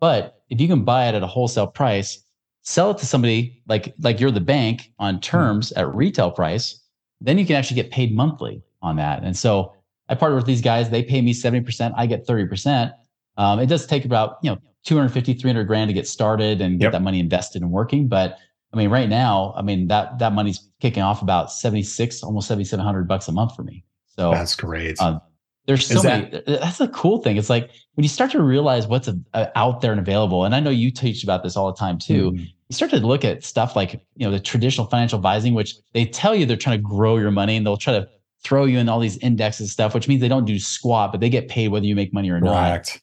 [0.00, 2.24] But if you can buy it at a wholesale price,
[2.62, 5.20] sell it to somebody like like you're the bank on hmm.
[5.20, 6.80] terms at retail price,
[7.20, 9.22] then you can actually get paid monthly on that.
[9.22, 9.72] And so
[10.08, 10.90] I partner with these guys.
[10.90, 11.94] They pay me 70%.
[11.96, 12.92] I get 30%.
[13.36, 16.86] Um, it does take about, you know, 250, 300 grand to get started and get
[16.86, 16.92] yep.
[16.92, 18.06] that money invested and working.
[18.06, 18.36] But
[18.72, 23.08] I mean, right now, I mean, that, that money's kicking off about 76, almost 7,700
[23.08, 23.84] bucks a month for me.
[24.16, 25.00] So that's great.
[25.00, 25.18] Uh,
[25.66, 26.58] there's so that, many.
[26.58, 27.36] That's the cool thing.
[27.36, 30.44] It's like when you start to realize what's a, a, out there and available.
[30.44, 32.32] And I know you teach about this all the time too.
[32.32, 32.44] Mm-hmm.
[32.68, 36.04] You start to look at stuff like you know the traditional financial advising, which they
[36.04, 38.08] tell you they're trying to grow your money and they'll try to
[38.42, 41.30] throw you in all these indexes stuff, which means they don't do squat, but they
[41.30, 43.00] get paid whether you make money or not.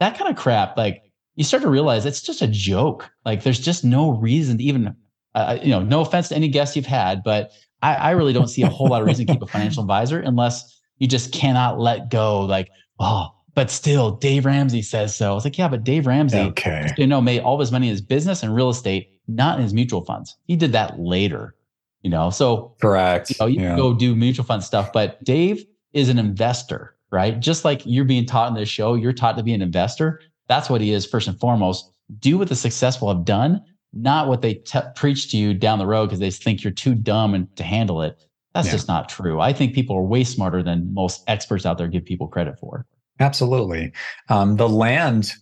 [0.00, 0.76] That kind of crap.
[0.76, 1.02] Like
[1.34, 3.10] you start to realize it's just a joke.
[3.24, 4.94] Like there's just no reason to even,
[5.34, 8.48] uh, you know, no offense to any guests you've had, but I, I really don't
[8.48, 11.80] see a whole lot of reason to keep a financial advisor unless you just cannot
[11.80, 12.40] let go.
[12.42, 15.36] Like, oh, but still, Dave Ramsey says so.
[15.36, 16.88] It's like, yeah, but Dave Ramsey, okay.
[16.96, 19.64] you know, made all of his money in his business and real estate, not in
[19.64, 20.36] his mutual funds.
[20.46, 21.54] He did that later,
[22.02, 22.30] you know.
[22.30, 23.30] So correct.
[23.30, 23.68] You know, you yeah.
[23.70, 27.38] can go do mutual fund stuff, but Dave is an investor, right?
[27.40, 30.20] Just like you're being taught in this show, you're taught to be an investor.
[30.48, 31.92] That's what he is first and foremost.
[32.20, 35.86] Do what the successful have done, not what they te- preach to you down the
[35.86, 38.24] road because they think you're too dumb and to handle it.
[38.54, 38.72] That's yeah.
[38.72, 39.40] just not true.
[39.40, 42.86] I think people are way smarter than most experts out there give people credit for.
[43.20, 43.92] Absolutely.
[44.28, 45.32] Um, the land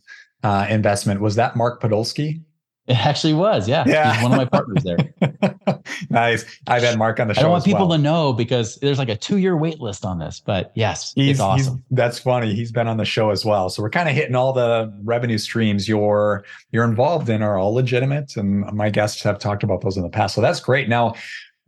[0.42, 2.42] uh, investment was that Mark Podolsky?
[2.86, 3.84] It actually was, yeah.
[3.86, 5.80] Yeah, He's one of my partners there.
[6.10, 6.44] nice.
[6.66, 7.40] I've had Mark on the show.
[7.40, 7.98] I don't want people well.
[7.98, 11.40] to know because there's like a two-year wait list on this, but yes, he's, it's
[11.40, 11.76] awesome.
[11.76, 12.52] He's, that's funny.
[12.54, 13.68] He's been on the show as well.
[13.68, 17.72] So we're kind of hitting all the revenue streams you're you're involved in are all
[17.72, 20.34] legitimate, and my guests have talked about those in the past.
[20.34, 20.88] So that's great.
[20.88, 21.14] Now,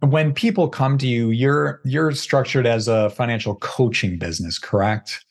[0.01, 5.25] when people come to you, you're you're structured as a financial coaching business, correct?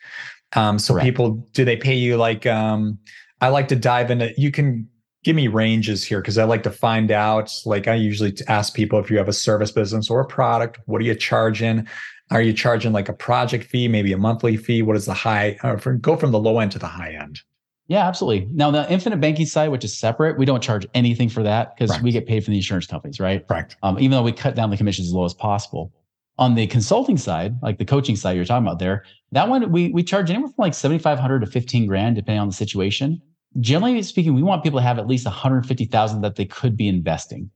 [0.53, 1.05] Um, so correct.
[1.05, 2.45] people, do they pay you like?
[2.45, 2.97] Um,
[3.41, 4.31] I like to dive into.
[4.37, 4.87] You can
[5.23, 7.53] give me ranges here because I like to find out.
[7.65, 11.01] Like I usually ask people if you have a service business or a product, what
[11.01, 11.87] are you charging?
[12.31, 14.81] Are you charging like a project fee, maybe a monthly fee?
[14.81, 15.57] What is the high?
[15.63, 17.41] Or from, go from the low end to the high end.
[17.87, 18.47] Yeah, absolutely.
[18.53, 22.01] Now the infinite banking side, which is separate, we don't charge anything for that because
[22.01, 23.45] we get paid from the insurance companies, right?
[23.45, 23.75] Correct.
[23.83, 25.91] Um, even though we cut down the commissions as low as possible.
[26.37, 29.03] On the consulting side, like the coaching side you're talking about there,
[29.33, 32.53] that one we we charge anywhere from like 7,500 to 15 grand, depending on the
[32.53, 33.21] situation
[33.59, 37.49] generally speaking, we want people to have at least 150,000 that they could be investing.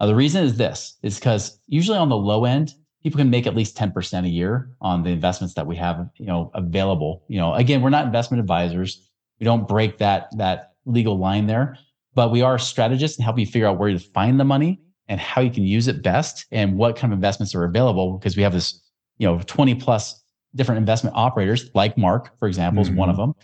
[0.00, 3.46] Uh, the reason is this is because usually on the low end, people can make
[3.46, 7.22] at least 10% a year on the investments that we have, you know, available.
[7.28, 9.08] You know, again, we're not investment advisors.
[9.38, 11.78] We don't break that that legal line there,
[12.14, 15.20] but we are strategists and help you figure out where to find the money and
[15.20, 18.42] how you can use it best and what kind of investments are available because we
[18.42, 18.82] have this,
[19.18, 20.22] you know, 20 plus
[20.54, 22.92] different investment operators like Mark, for example, mm-hmm.
[22.92, 23.30] is one of mm-hmm.
[23.30, 23.34] them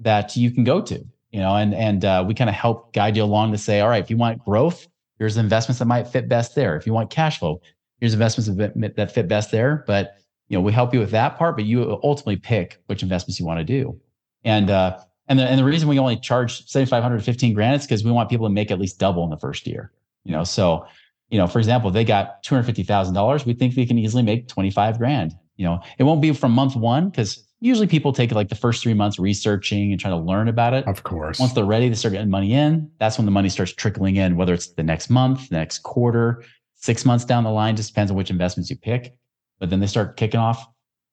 [0.00, 3.16] that you can go to you know, and and uh, we kind of help guide
[3.16, 4.86] you along to say, all right, if you want growth,
[5.18, 6.76] here's investments that might fit best there.
[6.76, 7.60] If you want cash flow,
[7.98, 8.48] here's investments
[8.94, 9.82] that fit best there.
[9.84, 10.14] But
[10.46, 13.46] you know, we help you with that part, but you ultimately pick which investments you
[13.46, 14.00] want to do.
[14.44, 17.84] And uh, and the and the reason we only charge 7,500 to 15 grand is
[17.84, 19.90] because we want people to make at least double in the first year.
[20.22, 20.86] You know, so
[21.30, 23.44] you know, for example, they got $250,000.
[23.44, 25.34] We think they can easily make 25 grand.
[25.56, 28.82] You know, it won't be from month one because usually people take like the first
[28.82, 30.86] three months researching and trying to learn about it.
[30.86, 31.40] Of course.
[31.40, 34.36] Once they're ready to start getting money in, that's when the money starts trickling in,
[34.36, 38.10] whether it's the next month, the next quarter, six months down the line, just depends
[38.10, 39.16] on which investments you pick.
[39.60, 40.66] But then they start kicking off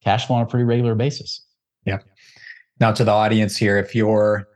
[0.04, 1.46] cash flow on a pretty regular basis.
[1.86, 2.00] Yeah.
[2.82, 4.50] Now to the audience here, if you're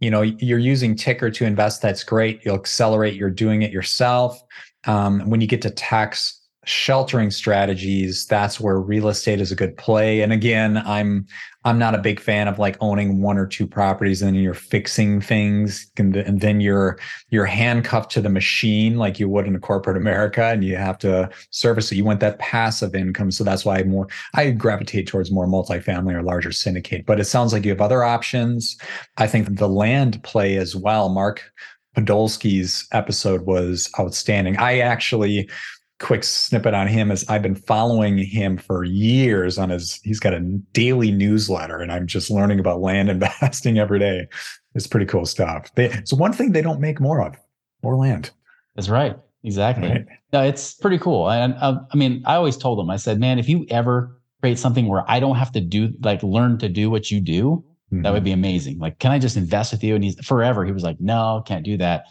[0.00, 4.38] you know you're using Tykr to invest that's great you'll accelerate you're doing it yourself
[4.86, 9.76] um, when you get to tax sheltering strategies that's where real estate is a good
[9.76, 10.20] play.
[10.20, 11.26] And again i'm
[11.64, 14.54] i'm not a big fan of like owning one or two properties and then you're
[14.54, 16.98] fixing things and, then you're
[17.30, 20.98] you're handcuffed to the machine like you would in a corporate america and you have
[20.98, 21.96] to service it.
[21.96, 23.30] You want that passive income.
[23.30, 27.06] So that's why i more i gravitate towards more multifamily or larger syndicate.
[27.06, 28.76] But it sounds like you have other options.
[29.16, 31.08] I think the land play as well.
[31.08, 31.42] Mark
[31.96, 34.56] Podolsky's episode was outstanding.
[34.58, 35.48] I actually
[35.98, 40.34] quick snippet on him is I've been following him for years on his he's got
[40.34, 40.40] a
[40.72, 44.28] daily newsletter and I'm just learning about land investing every day.
[44.74, 45.74] It's pretty cool stuff.
[45.74, 47.36] They, it's one thing they don't make more of,
[47.82, 48.30] more land.
[48.74, 49.16] That's right.
[49.42, 49.88] Exactly.
[49.88, 50.06] Right.
[50.32, 51.30] No, it's pretty cool.
[51.30, 54.58] And uh, I mean, I always told him, I said, man, if you ever create
[54.58, 58.02] something where I don't have to do like learn to do what you do, mm-hmm.
[58.02, 58.24] that would mm-hmm.
[58.24, 58.78] be amazing.
[58.78, 59.94] Like, can I just invest with you?
[59.94, 60.64] And he's forever.
[60.64, 62.04] He was like, no, can't do that.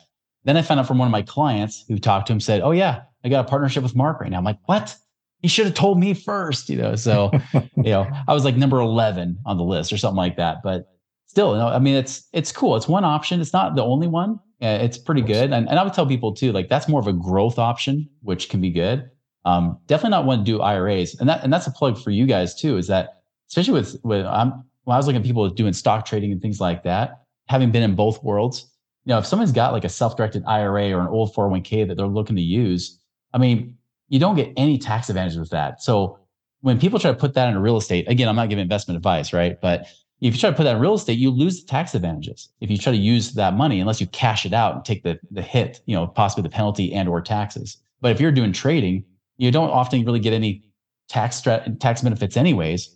[0.45, 2.71] Then I found out from one of my clients who talked to him said, oh
[2.71, 4.37] yeah, I got a partnership with Mark right now.
[4.37, 4.95] I'm like, what?
[5.41, 6.95] He should have told me first, you know.
[6.95, 10.57] So, you know, I was like number 11 on the list or something like that.
[10.63, 10.87] But
[11.27, 12.75] still, you know, I mean, it's it's cool.
[12.75, 13.41] It's one option.
[13.41, 14.39] It's not the only one.
[14.61, 15.51] It's pretty good.
[15.51, 18.49] And, and I would tell people too, like that's more of a growth option, which
[18.49, 19.09] can be good.
[19.43, 21.15] Um, definitely not want to do IRAs.
[21.19, 24.25] And that and that's a plug for you guys too, is that especially with with
[24.25, 27.71] I'm when I was looking at people doing stock trading and things like that, having
[27.71, 28.71] been in both worlds,
[29.05, 32.07] you know, if someone's got like a self-directed IRA or an old 401k that they're
[32.07, 32.99] looking to use,
[33.35, 35.83] I mean, you don't get any tax advantage with that.
[35.83, 36.17] So
[36.61, 39.33] when people try to put that into real estate, again, I'm not giving investment advice,
[39.33, 39.59] right?
[39.61, 39.81] But
[40.21, 42.49] if you try to put that in real estate, you lose the tax advantages.
[42.61, 45.19] If you try to use that money, unless you cash it out and take the,
[45.31, 47.77] the hit, you know, possibly the penalty and or taxes.
[47.99, 49.03] But if you're doing trading,
[49.37, 50.63] you don't often really get any
[51.09, 52.95] tax tax benefits anyways.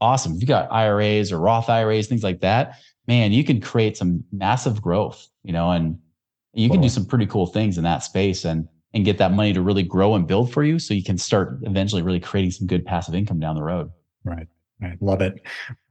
[0.00, 0.34] Awesome.
[0.34, 4.24] If you got IRAs or Roth IRAs, things like that, man, you can create some
[4.32, 5.98] massive growth, you know, and
[6.54, 8.44] you can do some pretty cool things in that space.
[8.44, 11.18] And and get that money to really grow and build for you so you can
[11.18, 13.90] start eventually really creating some good passive income down the road.
[14.24, 14.46] Right.
[14.80, 15.00] Right.
[15.02, 15.34] Love it.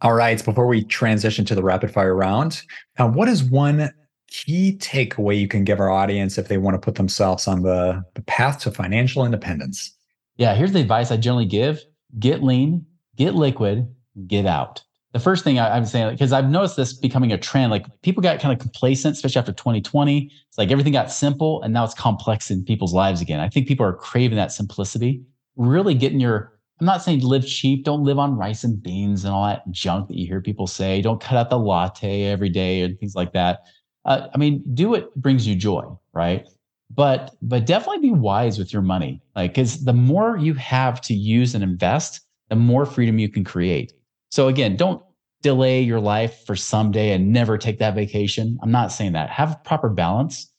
[0.01, 0.43] All right.
[0.43, 2.63] Before we transition to the rapid fire round,
[2.97, 3.91] uh, what is one
[4.27, 8.03] key takeaway you can give our audience if they want to put themselves on the,
[8.15, 9.95] the path to financial independence?
[10.37, 10.55] Yeah.
[10.55, 11.83] Here's the advice I generally give
[12.17, 12.85] get lean,
[13.15, 13.87] get liquid,
[14.27, 17.71] get out the first thing I, am saying, because I've noticed this becoming a trend,
[17.71, 20.31] like people got kind of complacent, especially after 2020.
[20.47, 23.39] It's like everything got simple and now it's complex in people's lives again.
[23.39, 25.23] I think people are craving that simplicity,
[25.55, 27.83] really getting your I'm not saying live cheap.
[27.83, 31.01] Don't live on rice and beans and all that junk that you hear people say.
[31.01, 33.63] Don't cut out the latte every day and things like that.
[34.05, 35.83] Uh, I mean, do what brings you joy,
[36.13, 36.47] right?
[36.89, 41.13] But but definitely be wise with your money, like because the more you have to
[41.13, 43.93] use and invest, the more freedom you can create.
[44.29, 45.01] So again, don't
[45.41, 48.57] delay your life for someday and never take that vacation.
[48.61, 49.29] I'm not saying that.
[49.29, 50.51] Have proper balance,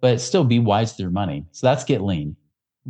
[0.00, 1.44] but still be wise with your money.
[1.52, 2.36] So that's get lean.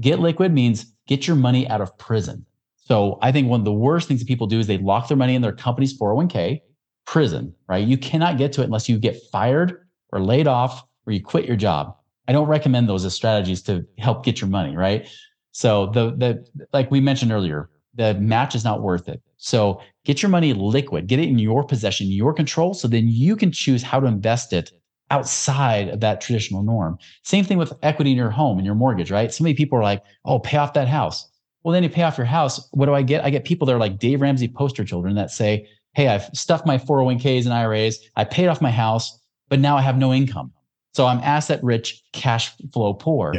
[0.00, 2.44] Get liquid means get your money out of prison.
[2.76, 5.16] So I think one of the worst things that people do is they lock their
[5.16, 6.60] money in their company's 401k,
[7.06, 7.86] prison, right?
[7.86, 11.46] You cannot get to it unless you get fired or laid off or you quit
[11.46, 11.96] your job.
[12.28, 15.08] I don't recommend those as strategies to help get your money, right?
[15.52, 19.20] So the the like we mentioned earlier, the match is not worth it.
[19.36, 23.36] So get your money liquid, get it in your possession, your control, so then you
[23.36, 24.70] can choose how to invest it
[25.10, 26.98] outside of that traditional norm.
[27.24, 29.32] Same thing with equity in your home and your mortgage, right?
[29.32, 31.28] So many people are like, oh, pay off that house.
[31.64, 32.68] Well, then you pay off your house.
[32.70, 33.24] What do I get?
[33.24, 36.66] I get people that are like Dave Ramsey poster children that say, Hey, I've stuffed
[36.66, 37.98] my 401ks and IRAs.
[38.14, 39.18] I paid off my house,
[39.48, 40.52] but now I have no income.
[40.94, 43.32] So I'm asset rich, cash flow poor.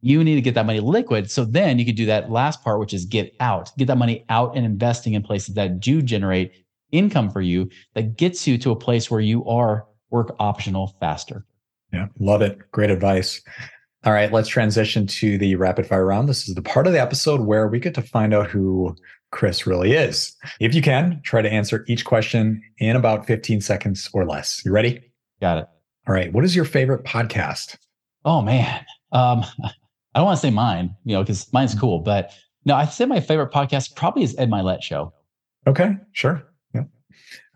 [0.00, 1.30] You need to get that money liquid.
[1.30, 4.24] So then you could do that last part, which is get out, get that money
[4.28, 6.52] out and investing in places that do generate
[6.92, 11.44] income for you that gets you to a place where you are work optional faster.
[11.92, 12.58] Yeah, love it.
[12.70, 13.42] Great advice.
[14.04, 16.28] All right, let's transition to the rapid fire round.
[16.28, 18.94] This is the part of the episode where we get to find out who
[19.32, 20.36] Chris really is.
[20.60, 24.62] If you can, try to answer each question in about 15 seconds or less.
[24.64, 25.02] You ready?
[25.40, 25.66] Got it.
[26.06, 26.32] All right.
[26.32, 27.76] What is your favorite podcast?
[28.24, 28.84] Oh man.
[29.12, 29.44] Um,
[30.18, 32.32] I don't want to say mine, you know, because mine's cool, but
[32.64, 35.12] no, I say my favorite podcast probably is Ed Mylett show.
[35.68, 36.42] Okay, sure.
[36.74, 36.80] Yeah.
[36.80, 36.88] All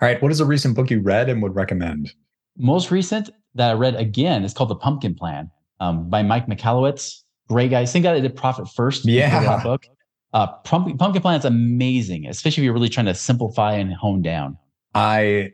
[0.01, 0.23] right.
[0.23, 2.13] What is a recent book you read and would recommend?
[2.57, 5.51] Most recent that I read again is called The Pumpkin Plan
[5.81, 7.23] um, by Mike Michalowicz.
[7.49, 7.85] Great guy.
[7.85, 9.07] Same guy that did Profit First.
[9.07, 9.61] Yeah.
[9.65, 9.89] Book.
[10.33, 14.23] Uh, Pumpkin, Pumpkin Plan is amazing, especially if you're really trying to simplify and hone
[14.23, 14.57] down.
[14.95, 15.51] I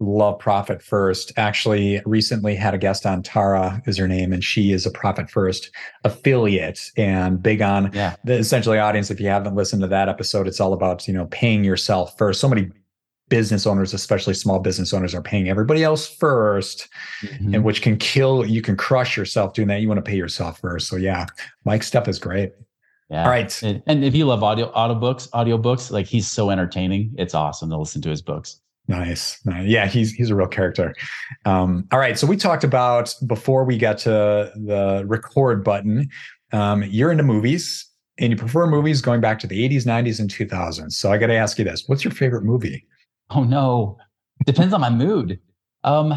[0.00, 1.32] love Profit First.
[1.36, 3.22] Actually, recently had a guest on.
[3.22, 5.70] Tara is her name, and she is a Profit First
[6.04, 8.16] affiliate and big on yeah.
[8.24, 9.10] the essentially audience.
[9.10, 12.40] If you haven't listened to that episode, it's all about you know paying yourself first.
[12.40, 12.70] So many
[13.28, 16.88] business owners, especially small business owners, are paying everybody else 1st
[17.22, 17.54] Mhm.
[17.54, 18.44] and which can kill.
[18.44, 19.80] You can crush yourself doing that.
[19.80, 20.88] You want to pay yourself first.
[20.88, 21.26] So yeah,
[21.64, 22.52] Mike's stuff is great.
[23.10, 23.24] Yeah.
[23.24, 23.62] All right.
[23.62, 27.14] And, and if you love audio audiobooks, audiobooks, like he's so entertaining.
[27.18, 28.60] It's awesome to listen to his books.
[28.86, 29.40] Nice.
[29.46, 30.94] Yeah, he's he's a real character.
[31.46, 32.18] Um, all right.
[32.18, 36.08] So we talked about before we got to the record button.
[36.52, 40.30] Um, you're into movies and you prefer movies going back to the 80s, 90s, and
[40.30, 40.92] 2000s.
[40.92, 42.86] So I got to ask you this: What's your favorite movie?
[43.30, 43.96] Oh no.
[44.44, 45.40] Depends on my mood.
[45.84, 46.14] Um,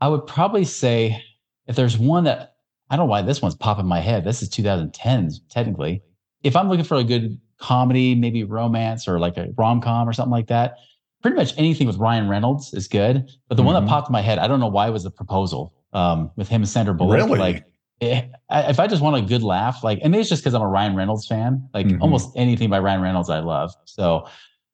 [0.00, 1.22] I would probably say
[1.66, 2.56] if there's one that
[2.90, 4.24] I don't know why this one's popping my head.
[4.24, 6.02] This is 2010s, technically.
[6.42, 10.32] If I'm looking for a good comedy, maybe romance or like a rom-com or something
[10.32, 10.76] like that,
[11.22, 13.30] pretty much anything with Ryan Reynolds is good.
[13.48, 13.80] But the one Mhm.
[13.82, 16.62] that popped in my head, I don't know why, was the proposal um, with him
[16.62, 17.16] and Sandra Bullock.
[17.16, 17.38] Really?
[17.38, 17.64] Like,
[18.00, 20.54] eh, I- if I just want a good laugh, like, and maybe it's just because
[20.54, 21.68] I'm a Ryan Reynolds fan.
[21.74, 22.00] Like, Mhm.
[22.00, 23.72] almost anything by Ryan Reynolds, I love.
[23.84, 24.26] So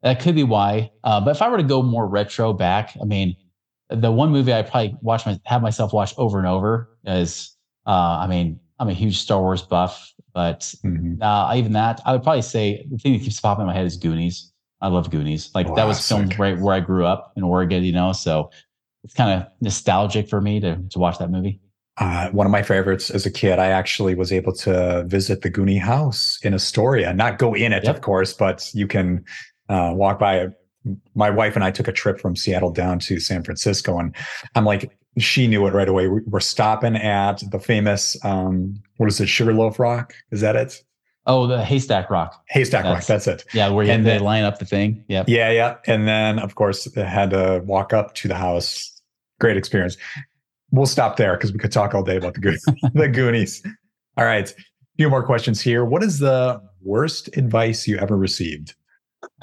[0.03, 0.90] that could be why.
[1.03, 3.34] Uh, but if I were to go more retro back, I mean,
[3.90, 8.18] the one movie I probably watch my, have myself watch over and over is, uh,
[8.20, 11.20] I mean, I'm a huge Star Wars buff, but Mhm.
[11.20, 13.86] uh, even that, I would probably say the thing that keeps popping in my head
[13.86, 14.53] is Goonies.
[14.81, 15.51] I love Goonies.
[15.55, 18.51] Like that was filmed right where I grew up in Oregon, you know, so
[19.05, 21.61] it's kind of nostalgic for me to to watch that movie.
[22.01, 25.51] Uh, one of my favorites as a kid, I actually was able to visit the
[25.51, 27.12] Goonie house in Astoria.
[27.12, 27.97] Not go in it, Yep.
[27.97, 29.24] of course, but you can
[29.68, 30.53] uh, walk by it.
[31.16, 34.14] My wife and I took a trip from Seattle down to San Francisco, and
[34.55, 36.07] I'm like, she knew it right away.
[36.07, 40.14] We- We're stopping at the famous, um, what is it, Sugarloaf Rock?
[40.31, 40.81] Is that it?
[41.29, 42.43] Oh, the Haystack Rock.
[42.49, 43.05] Haystack Rock.
[43.05, 43.45] That's- That's it.
[43.55, 45.05] Yeah, where you, And they line up the thing.
[45.09, 45.26] Yep.
[45.29, 45.76] Yeah, yeah.
[45.87, 49.01] And then, of course, I had to walk up to the house.
[49.39, 49.97] Great experience.
[50.70, 52.64] We'll stop there because we could talk all day about the, Goonies.
[52.95, 53.62] the Goonies.
[54.16, 54.51] All right.
[54.51, 54.55] A
[54.97, 55.85] few more questions here.
[55.85, 58.74] What is the worst advice you ever received?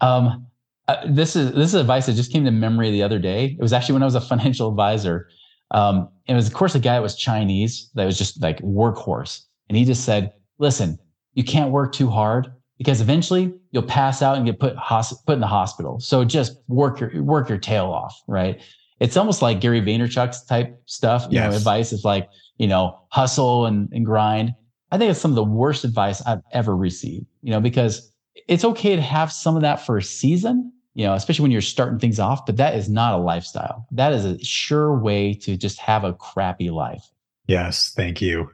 [0.00, 0.46] um,
[0.88, 3.56] uh, this is this is advice that just came to memory the other day.
[3.58, 5.28] It was actually when I was a financial advisor.
[5.72, 9.42] Um, it was of course a guy that was Chinese that was just like workhorse,
[9.68, 10.98] and he just said, "Listen,
[11.34, 15.40] you can't work too hard because eventually you'll pass out and get put put in
[15.40, 15.98] the hospital.
[15.98, 18.60] So just work your work your tail off, right?"
[19.00, 21.26] It's almost like Gary Vaynerchuk's type stuff.
[21.30, 24.54] You know, advice is like you know hustle and, and grind.
[24.92, 27.26] I think it's some of the worst advice I've ever received.
[27.42, 28.12] You know, because
[28.48, 31.60] it's okay to have some of that for a season, you know, especially when you're
[31.60, 33.86] starting things off, but that is not a lifestyle.
[33.92, 37.04] That is a sure way to just have a crappy life.
[37.46, 38.50] Yes, thank you.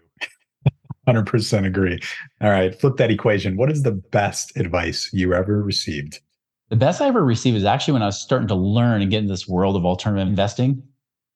[1.07, 1.99] 100% agree.
[2.41, 3.57] All right, flip that equation.
[3.57, 6.21] What is the best advice you ever received?
[6.69, 9.19] The best I ever received is actually when I was starting to learn and get
[9.19, 10.83] into this world of alternative investing.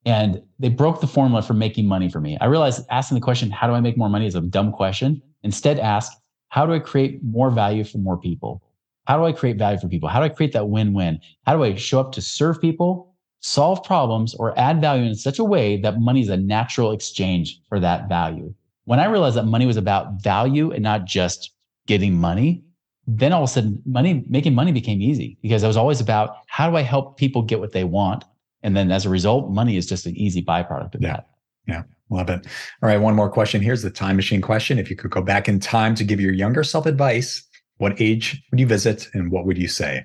[0.04, 2.36] And they broke the formula for making money for me.
[2.40, 5.22] I realized asking the question, how do I make more money is a dumb question.
[5.42, 6.12] Instead, ask,
[6.48, 8.62] how do I create more value for more people?
[9.06, 10.08] How do I create value for people?
[10.08, 11.20] How do I create that win win?
[11.46, 15.38] How do I show up to serve people, solve problems, or add value in such
[15.38, 18.54] a way that money is a natural exchange for that value?
[18.84, 21.52] When I realized that money was about value and not just
[21.86, 22.64] getting money,
[23.06, 26.36] then all of a sudden money making money became easy because I was always about
[26.46, 28.24] how do I help people get what they want?
[28.62, 31.08] And then as a result, money is just an easy byproduct of yeah.
[31.08, 31.28] that.
[31.66, 31.82] Yeah.
[32.10, 32.46] Love it.
[32.82, 32.98] All right.
[32.98, 33.62] One more question.
[33.62, 34.78] Here's the time machine question.
[34.78, 37.46] If you could go back in time to give your younger self advice,
[37.78, 40.04] what age would you visit and what would you say?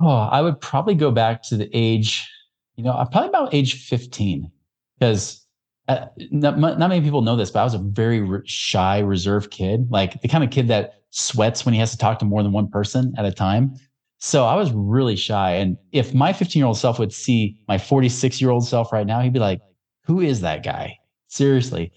[0.00, 2.28] Oh, I would probably go back to the age,
[2.76, 4.50] you know, probably about age 15,
[4.98, 5.41] because
[5.88, 9.50] uh, not, not many people know this, but I was a very re- shy, reserved
[9.50, 12.42] kid, like the kind of kid that sweats when he has to talk to more
[12.42, 13.74] than one person at a time.
[14.18, 15.54] So I was really shy.
[15.54, 19.06] And if my 15 year old self would see my 46 year old self right
[19.06, 19.60] now, he'd be like,
[20.04, 20.96] who is that guy?
[21.26, 21.92] Seriously.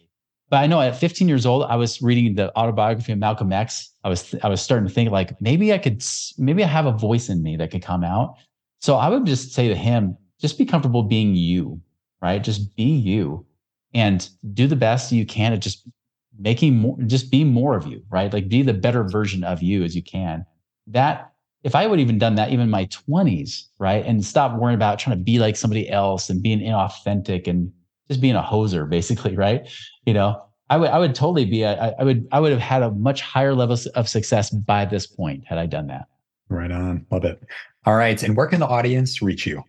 [0.49, 3.91] But I know at 15 years old, I was reading the autobiography of Malcolm X.
[4.03, 6.03] I was I was starting to think like maybe I could
[6.37, 8.35] maybe I have a voice in me that could come out.
[8.79, 11.81] So I would just say to him, just be comfortable being you,
[12.21, 12.43] right?
[12.43, 13.45] Just be you
[13.95, 15.87] and do the best you can at just
[16.37, 18.31] making more just be more of you, right?
[18.31, 20.45] Like be the better version of you as you can.
[20.87, 21.31] That
[21.63, 24.05] if I would even done that even in my 20s, right?
[24.05, 27.71] And stop worrying about trying to be like somebody else and being inauthentic and
[28.09, 29.67] just being a hoser, basically, right?
[30.05, 32.91] You know, I would I would totally be I would I would have had a
[32.91, 36.07] much higher level of success by this point had I done that.
[36.49, 37.05] Right on.
[37.11, 37.41] Love it.
[37.85, 38.21] All right.
[38.21, 39.63] And where can the audience reach you?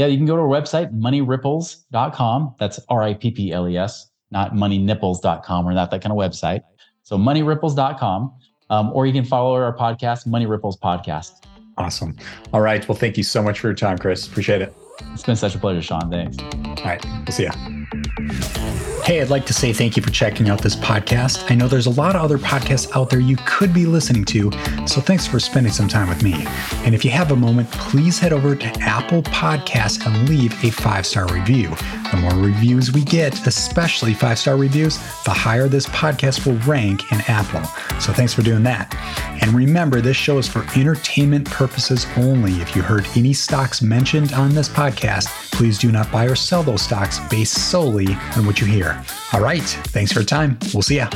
[0.00, 2.54] Yeah, you can go to our website, moneyripples.com.
[2.58, 6.62] That's R-I-P-P-L-E-S, not moneynipples.com or not that kind of website.
[7.02, 8.34] So moneyripples.com.
[8.70, 11.44] Um, or you can follow our podcast, Money Ripples Podcast.
[11.76, 12.16] Awesome.
[12.54, 12.88] All right.
[12.88, 14.26] Well, thank you so much for your time, Chris.
[14.26, 14.74] Appreciate it.
[15.12, 16.08] It's been such a pleasure, Sean.
[16.10, 16.38] Thanks.
[16.38, 17.04] All right.
[17.04, 18.69] We'll see you.
[19.10, 21.50] Hey, I'd like to say thank you for checking out this podcast.
[21.50, 24.52] I know there's a lot of other podcasts out there you could be listening to,
[24.86, 26.46] so thanks for spending some time with me.
[26.84, 30.70] And if you have a moment, please head over to Apple Podcasts and leave a
[30.70, 31.70] five star review.
[32.12, 37.10] The more reviews we get, especially five star reviews, the higher this podcast will rank
[37.10, 37.64] in Apple.
[37.98, 38.94] So thanks for doing that.
[39.42, 42.52] And remember, this show is for entertainment purposes only.
[42.60, 46.62] If you heard any stocks mentioned on this podcast, please do not buy or sell
[46.62, 48.99] those stocks based solely on what you hear.
[49.32, 49.62] All right.
[49.62, 50.58] Thanks for your time.
[50.72, 51.08] We'll see ya.